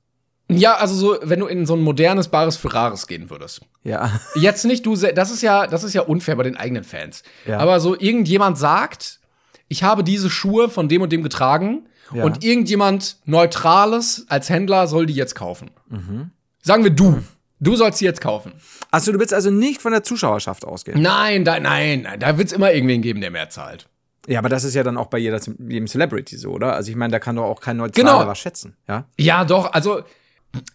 [0.51, 3.61] Ja, also so, wenn du in so ein modernes Bares für Rares gehen würdest.
[3.85, 4.19] Ja.
[4.35, 7.23] Jetzt nicht du, das ist ja, das ist ja unfair bei den eigenen Fans.
[7.47, 7.59] Ja.
[7.59, 9.21] Aber so irgendjemand sagt,
[9.69, 12.25] ich habe diese Schuhe von dem und dem getragen Ja.
[12.25, 15.71] und irgendjemand Neutrales als Händler soll die jetzt kaufen.
[15.89, 16.31] Mhm.
[16.63, 17.23] Sagen wir du.
[17.61, 18.53] Du sollst sie jetzt kaufen.
[18.91, 21.03] Achso, du willst also nicht von der Zuschauerschaft ausgehen.
[21.03, 23.89] Nein, da, nein, nein, da wird's immer irgendwen geben, der mehr zahlt.
[24.29, 26.75] Ja, aber das ist ja dann auch bei jeder, jedem Celebrity so, oder?
[26.75, 28.27] Also ich meine, da kann doch auch kein Neutraler Genau.
[28.31, 29.05] was schätzen, ja?
[29.19, 30.03] Ja, doch, also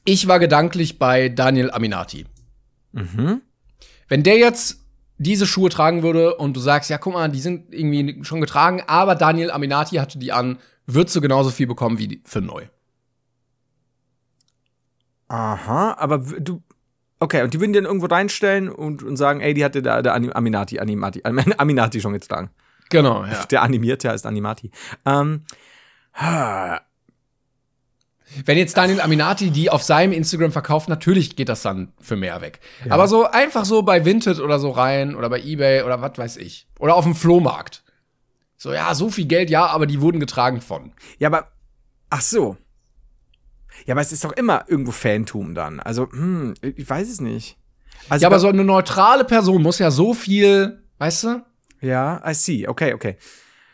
[0.05, 2.25] ich war gedanklich bei Daniel Aminati.
[2.91, 3.41] Mhm.
[4.07, 4.83] Wenn der jetzt
[5.17, 8.83] diese Schuhe tragen würde und du sagst, ja, guck mal, die sind irgendwie schon getragen,
[8.87, 12.67] aber Daniel Aminati hatte die an, würdest du genauso viel bekommen wie für neu.
[15.27, 16.61] Aha, aber du.
[17.19, 20.01] Okay, und die würden die dann irgendwo reinstellen und, und sagen, ey, die hatte der,
[20.01, 21.23] der Aminati, Animati,
[21.57, 22.49] Aminati schon getragen.
[22.89, 23.45] Genau, ja.
[23.45, 24.71] Der animierte heißt Animati.
[25.05, 25.45] Ähm,
[28.45, 32.41] Wenn jetzt Daniel Aminati die auf seinem Instagram verkauft, natürlich geht das dann für mehr
[32.41, 32.59] weg.
[32.89, 36.37] Aber so einfach so bei Vinted oder so rein oder bei Ebay oder was weiß
[36.37, 36.67] ich.
[36.79, 37.83] Oder auf dem Flohmarkt.
[38.57, 40.93] So, ja, so viel Geld, ja, aber die wurden getragen von.
[41.19, 41.49] ja, aber.
[42.09, 42.57] Ach so.
[43.85, 45.79] Ja, aber es ist doch immer irgendwo Fantum dann.
[45.79, 47.57] Also, hm, ich weiß es nicht.
[48.09, 51.45] Also Ja, aber so eine neutrale Person muss ja so viel, weißt du?
[51.81, 52.67] Ja, I see.
[52.67, 53.17] Okay, okay.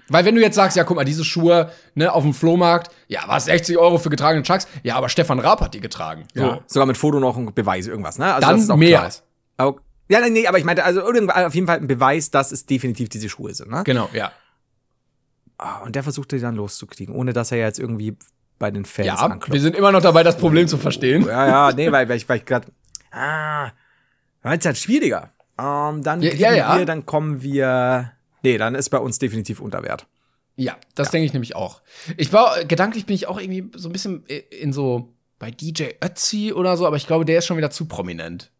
[0.10, 3.22] Weil wenn du jetzt sagst, ja, guck mal, diese Schuhe, ne, auf dem Flohmarkt, ja,
[3.28, 4.68] was, 60 Euro für getragene Chucks?
[4.84, 6.26] Ja, aber Stefan Raab hat die getragen.
[6.34, 6.62] So.
[6.68, 8.34] Sogar mit Foto noch und Beweis irgendwas, ne?
[8.34, 8.98] Also Dann dass es auch mehr.
[8.98, 9.24] klar ist.
[10.12, 13.10] Ja, nee, nee, aber ich meinte, also auf jeden Fall ein Beweis, dass es definitiv
[13.10, 13.84] diese Schuhe sind, ne?
[13.86, 14.32] Genau, ja.
[15.60, 18.18] Ah, und der versucht die dann loszukriegen, ohne dass er jetzt irgendwie
[18.58, 19.52] bei den Fans Ja, anklopft.
[19.54, 21.26] wir sind immer noch dabei, das Problem zu verstehen.
[21.28, 22.68] Ja, ja, nee, weil, weil ich, weil ich gerade.
[23.12, 23.70] Ah,
[24.42, 25.30] es halt schwieriger.
[25.60, 26.78] Ähm, dann Ja, ja, ja.
[26.78, 28.12] wir, dann kommen wir.
[28.44, 30.08] Nee, dann ist bei uns definitiv unter Wert.
[30.56, 31.82] Ja, das denke ich nämlich auch.
[32.18, 36.52] Ich war, gedanklich bin ich auch irgendwie so ein bisschen in so bei DJ Ötzi
[36.54, 38.52] oder so, aber ich glaube, der ist schon wieder zu prominent.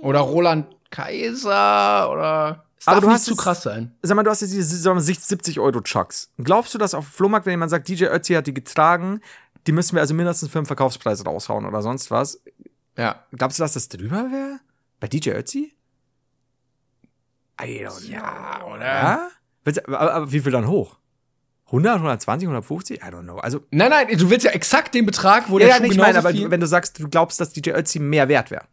[0.00, 3.94] Oder Roland Kaiser oder es Aber du hast zu es- krass sein.
[4.02, 6.30] Sag mal, du hast jetzt diese sagen wir, 70 Euro Chucks.
[6.38, 9.20] Glaubst du, dass auf dem Flohmarkt, wenn jemand sagt, DJ Ötzi hat die getragen,
[9.66, 12.40] die müssen wir also mindestens für den Verkaufspreis raushauen oder sonst was?
[12.96, 13.24] Ja.
[13.32, 14.60] Glaubst du, dass das drüber wäre?
[15.00, 15.74] Bei DJ Ötzi?
[17.60, 18.14] I don't know.
[18.14, 18.84] Ja, oder?
[18.84, 19.28] Ja?
[19.86, 20.96] Aber, aber wie viel dann hoch?
[21.66, 22.98] 100, 120, 150?
[22.98, 23.38] I don't know.
[23.38, 25.88] Also, Nein, nein, du willst ja exakt den Betrag, wo ja, der ja, Schuh nee,
[25.88, 28.50] ich genauso meine, aber viel wenn du sagst, du glaubst, dass DJ Ötzi mehr wert
[28.50, 28.64] wäre.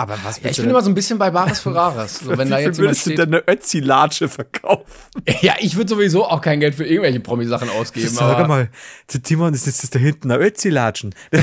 [0.00, 2.20] Aber was ja, ich bin immer so ein bisschen bei Bares für Rares.
[2.20, 4.84] So, wenn da jetzt jemand steht, eine Ötzi-Latsche verkaufen?
[5.40, 8.08] ja, ich würde sowieso auch kein Geld für irgendwelche Promi-Sachen ausgeben.
[8.08, 8.68] Sag mal,
[9.12, 11.16] der Timon ist jetzt da hinten eine Ötzi-Latschen.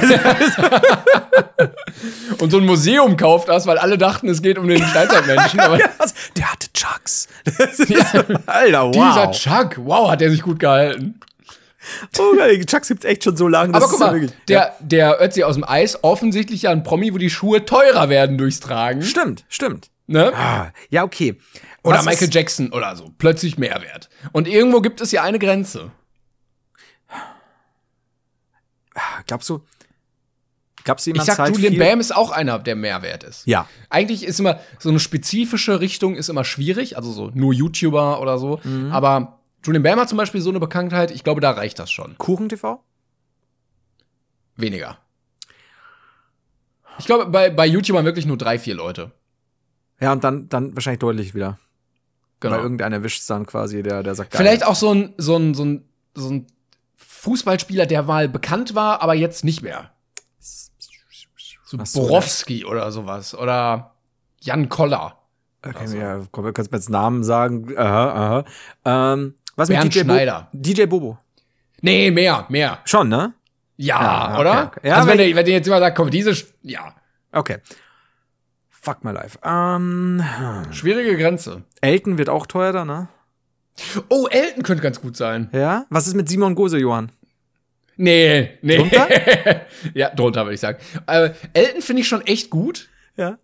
[2.40, 5.60] Und so ein Museum kauft das, weil alle dachten, es geht um den Steinzeitmenschen.
[5.60, 5.78] aber
[6.38, 7.28] der hatte Chucks.
[7.58, 8.92] Das ist, Alter, wow.
[8.94, 11.20] dieser Chuck, wow, hat der sich gut gehalten.
[12.20, 13.74] Oh, geil, Chucks gibt's echt schon so lange.
[13.74, 17.14] Aber guck ja mal, wirklich- der, der Ötzi aus dem Eis, offensichtlich ja ein Promi,
[17.14, 19.02] wo die Schuhe teurer werden durchs Tragen.
[19.02, 19.90] Stimmt, stimmt.
[20.08, 20.32] Ne?
[20.36, 21.38] Ah, ja, okay.
[21.84, 23.12] Oder Was Michael Jackson oder so.
[23.18, 24.10] Plötzlich Mehrwert.
[24.32, 25.92] Und irgendwo gibt es ja eine Grenze.
[29.28, 29.62] Glaubst du,
[30.84, 31.80] glaubst du, Ich jemand sag, zahlt Julian viel?
[31.84, 33.46] Bam ist auch einer, der Mehrwert ist.
[33.46, 33.68] Ja.
[33.90, 38.38] Eigentlich ist immer so eine spezifische Richtung ist immer schwierig, also so nur YouTuber oder
[38.38, 38.60] so.
[38.64, 38.92] Mhm.
[38.92, 42.18] Aber Julian Bam hat zum Beispiel so eine Bekanntheit, ich glaube, da reicht das schon.
[42.20, 42.84] Kuchen-TV?
[44.56, 45.00] Weniger.
[47.00, 49.12] Ich glaube, bei, bei YouTubern wirklich nur drei, vier Leute.
[50.00, 51.58] Ja, und dann, dann wahrscheinlich deutlich wieder.
[52.40, 52.56] Genau.
[52.56, 54.36] Weil irgendeiner wischt dann quasi, der, der sagt.
[54.36, 56.48] Vielleicht auch so ein, so ein, so ein, so ein
[56.98, 59.92] Fußballspieler, der mal bekannt war, aber jetzt nicht mehr.
[61.66, 63.34] So so, Borowski oder sowas.
[63.34, 63.96] Oder
[64.42, 65.18] Jan Koller.
[65.66, 67.76] Okay, ja, komm, kannst du mir jetzt Namen sagen?
[67.76, 68.44] Aha,
[68.86, 69.14] aha.
[69.14, 70.50] Ähm, was Bernd mit DJ Schneider.
[70.52, 71.18] Bo DJ Bobo.
[71.82, 72.80] Nee, mehr, mehr.
[72.86, 73.34] Schon, ne?
[73.78, 74.66] Ja, Ja, okay, oder?
[74.68, 74.88] okay.
[74.88, 76.94] Ja, also wenn der, wenn der jetzt immer sagt, komm, diese, ja,
[77.36, 77.58] Okay.
[78.70, 79.38] Fuck my life.
[79.44, 80.24] Ähm,
[80.72, 81.64] schwierige Grenze.
[81.82, 83.10] Elton wird auch teurer, ne?
[84.10, 85.50] Oh, Elton könnte ganz gut sein.
[85.52, 85.86] Ja?
[85.90, 87.12] Was ist mit Simon Gose, Johann?
[87.98, 88.78] Nee, nee.
[88.78, 89.08] Drunter?
[89.94, 90.78] ja, drunter würde ich sagen.
[91.08, 92.88] Äh, Elton finde ich schon echt gut.
[93.18, 93.38] Ja.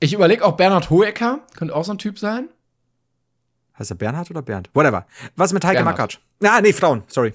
[0.00, 2.48] Ich überlege auch Bernhard Hoeker, könnte auch so ein Typ sein.
[3.78, 4.70] Heißt er Bernhard oder Bernd?
[4.74, 5.06] Whatever.
[5.36, 5.84] Was mit Heike.
[5.84, 6.18] Makatsch?
[6.42, 7.32] Ah, nee, Frauen, sorry.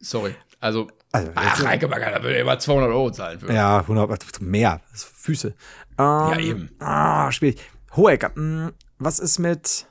[0.00, 0.34] Sorry.
[0.60, 3.52] Also, Also, ach, Heike Bagger, da würde er immer 200 Euro zahlen für.
[3.52, 4.80] Ja, 100, mehr.
[4.92, 5.54] Füße.
[5.98, 6.70] Ähm, eben.
[6.80, 7.60] Ah, schwierig.
[7.96, 9.86] Hohecker, mh, was ist mit.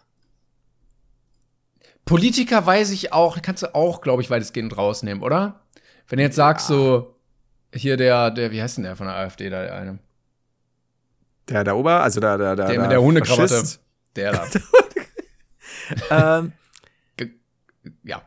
[2.05, 5.61] Politiker weiß ich auch, kannst du auch, glaube ich, weitestgehend rausnehmen, oder?
[6.07, 7.15] Wenn du jetzt sagst, so,
[7.73, 9.99] hier der, der, wie heißt denn der von der AfD da, der eine?
[11.49, 13.63] Der, der Ober, also der, der, der, Der mit der Hundekrawatte.
[14.15, 14.47] Der da.
[16.09, 16.53] Ähm,
[18.03, 18.21] ja.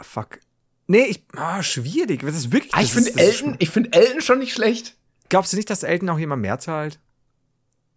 [0.00, 0.40] fuck.
[0.86, 1.24] Nee, ich.
[1.36, 2.22] Ah, schwierig.
[2.22, 2.74] Das ist wirklich.
[2.74, 4.96] Ah, das ich finde das Elton, ich finde Elton schon nicht schlecht.
[5.28, 6.98] Glaubst du nicht, dass Elton auch jemand mehr zahlt?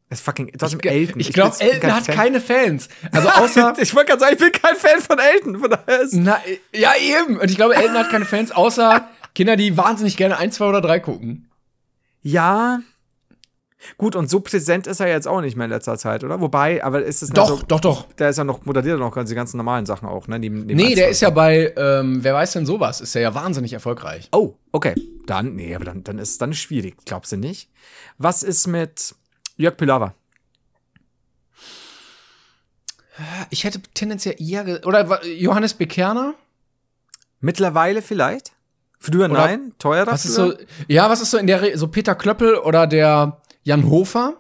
[0.09, 0.51] Das ist fucking.
[0.57, 1.19] Trotzdem Ich, Elton.
[1.19, 2.15] ich glaube, bin Elton hat Fan.
[2.15, 2.89] keine Fans.
[3.11, 3.73] Also außer.
[3.79, 5.59] ich wollte gerade sagen, ich bin kein Fan von Elton.
[5.59, 6.13] Von daher ist.
[6.13, 6.39] na,
[6.73, 7.37] ja, eben.
[7.39, 10.81] Und ich glaube, Elton hat keine Fans, außer Kinder, die wahnsinnig gerne 1, 2 oder
[10.81, 11.49] 3 gucken.
[12.21, 12.79] Ja.
[13.97, 16.39] Gut, und so präsent ist er jetzt auch nicht mehr in letzter Zeit, oder?
[16.41, 18.11] Wobei, aber ist es Doch, also, doch, doch.
[18.13, 20.39] Der ist ja noch, moderiert noch die ganzen normalen Sachen auch, ne?
[20.39, 23.21] Neben, neben Nee, der 1, ist ja bei, ähm, wer weiß denn sowas, ist der
[23.21, 24.29] ja wahnsinnig erfolgreich.
[24.31, 24.93] Oh, okay.
[25.25, 27.69] Dann, nee, aber dann, dann ist dann ist schwierig, glaubst du nicht?
[28.17, 29.15] Was ist mit
[29.57, 30.13] Jörg Pilawa?
[33.49, 36.35] Ich hätte tendenziell eher, oder Johannes Bekerner?
[37.39, 38.51] Mittlerweile vielleicht?
[38.99, 39.73] Früher Oder- nein?
[39.77, 40.53] Teurer Was ist so,
[40.87, 44.35] ja, was ist so in der, Re so Peter Klöppel oder der Jan Hofer?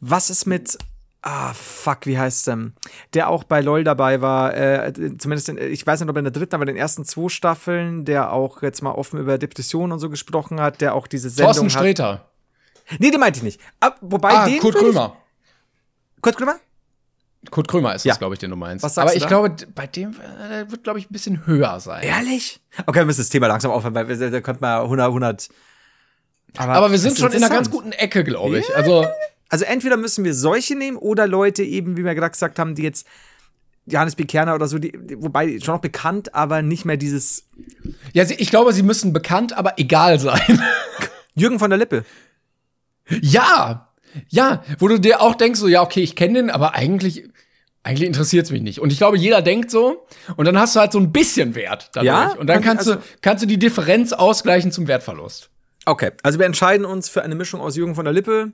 [0.00, 0.76] Was ist mit.
[1.22, 2.72] Ah, fuck, wie heißt ähm,
[3.12, 6.32] der auch bei LOL dabei war, äh, zumindest, in, ich weiß nicht, ob in der
[6.32, 9.98] dritten, aber in den ersten zwei Staffeln, der auch jetzt mal offen über Depressionen und
[9.98, 11.72] so gesprochen hat, der auch diese Sendung Thorsten hat.
[11.72, 12.30] Streter.
[12.98, 13.60] Nee, den meinte ich nicht.
[13.80, 15.16] Ah, wobei Ah, den Kurt würd ich- Krömer.
[16.22, 16.56] Kurt Krömer?
[17.50, 18.12] Kurt Krömer ist Ja.
[18.12, 18.82] das, glaube ich, den du meinst.
[18.84, 19.28] Was sagst Aber ich da?
[19.28, 22.02] glaube, bei dem äh, wird, glaube ich, ein bisschen höher sein.
[22.02, 22.60] Ehrlich?
[22.86, 25.48] Okay, wir müssen das Thema langsam aufhören, weil wir, da könnte man 100, 100.
[26.56, 28.76] Aber wir sind schon in einer ganz guten Ecke, glaube ich.
[28.76, 29.06] Also,
[29.48, 32.82] Also entweder müssen wir solche nehmen oder Leute eben, wie wir gerade gesagt haben, die
[32.82, 33.06] jetzt
[33.86, 34.24] Johannes B.
[34.24, 37.48] Kerner oder so, die, die, wobei schon noch bekannt, aber nicht mehr dieses
[38.12, 40.62] ja, ich glaube, sie müssen bekannt, aber egal sein.
[41.34, 42.04] Jürgen von der Lippe.
[43.22, 43.88] ja,
[44.28, 47.28] ja, wo du dir auch denkst, so, ja, okay, ich kenne den, aber eigentlich,
[47.82, 48.78] eigentlich interessiert es mich nicht.
[48.80, 50.06] Und ich glaube, jeder denkt so,
[50.36, 52.06] und dann hast du halt so ein bisschen Wert dadurch.
[52.06, 52.32] Ja?
[52.32, 55.48] Und dann Kann- kannst also- du, kannst du die Differenz ausgleichen zum Wertverlust.
[55.86, 58.52] Okay, also wir entscheiden uns für eine Mischung aus Jürgen von der Lippe,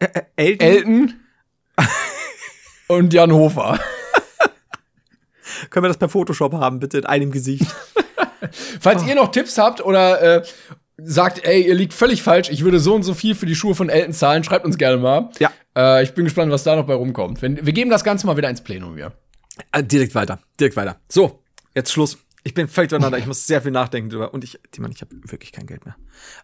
[0.00, 1.14] äh, äh, Elton, Elton
[2.88, 3.78] und Jan Hofer.
[5.70, 7.66] können wir das per Photoshop haben, bitte in einem Gesicht.
[8.80, 10.42] Falls ihr noch Tipps habt oder äh,
[11.04, 13.74] sagt, ey, ihr liegt völlig falsch, ich würde so und so viel für die Schuhe
[13.74, 15.30] von Elton zahlen, schreibt uns gerne mal.
[15.38, 15.50] Ja.
[15.76, 17.42] Äh, ich bin gespannt, was da noch bei rumkommt.
[17.42, 19.12] Wenn, wir geben das Ganze mal wieder ins Plenum hier.
[19.72, 20.96] Äh, direkt weiter, direkt weiter.
[21.08, 21.42] So,
[21.74, 22.18] jetzt Schluss.
[22.44, 24.34] Ich bin völlig durcheinander, ich muss sehr viel nachdenken drüber.
[24.34, 25.94] Und ich, Timon, ich habe wirklich kein Geld mehr.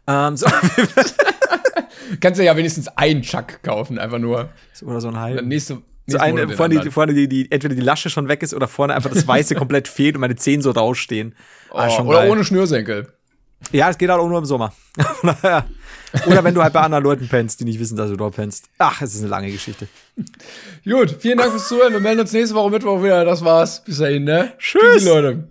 [0.06, 0.46] Ähm, so,
[2.20, 4.50] Kannst du ja wenigstens einen Chuck kaufen, einfach nur.
[4.82, 5.44] oder so ein halb.
[5.44, 8.68] Nächste, So eine, vorne, die, vorne die, die, entweder die Lasche schon weg ist oder
[8.68, 11.34] vorne einfach das Weiße komplett fehlt und meine Zehen so rausstehen.
[11.70, 12.30] Ah, oh, schon oder geil.
[12.30, 13.12] ohne Schnürsenkel.
[13.72, 14.72] Ja, es geht halt auch nur im Sommer.
[16.26, 18.70] Oder wenn du halt bei anderen Leuten pennst, die nicht wissen, dass du dort pennst.
[18.78, 19.88] Ach, es ist eine lange Geschichte.
[20.84, 21.92] Gut, vielen Dank fürs Zuhören.
[21.92, 23.24] Wir melden uns nächste Woche Mittwoch wieder.
[23.24, 23.84] Das war's.
[23.84, 24.52] Bis dahin, ne?
[24.59, 24.82] Tschüss.
[24.82, 25.48] Tschüssi, Leute.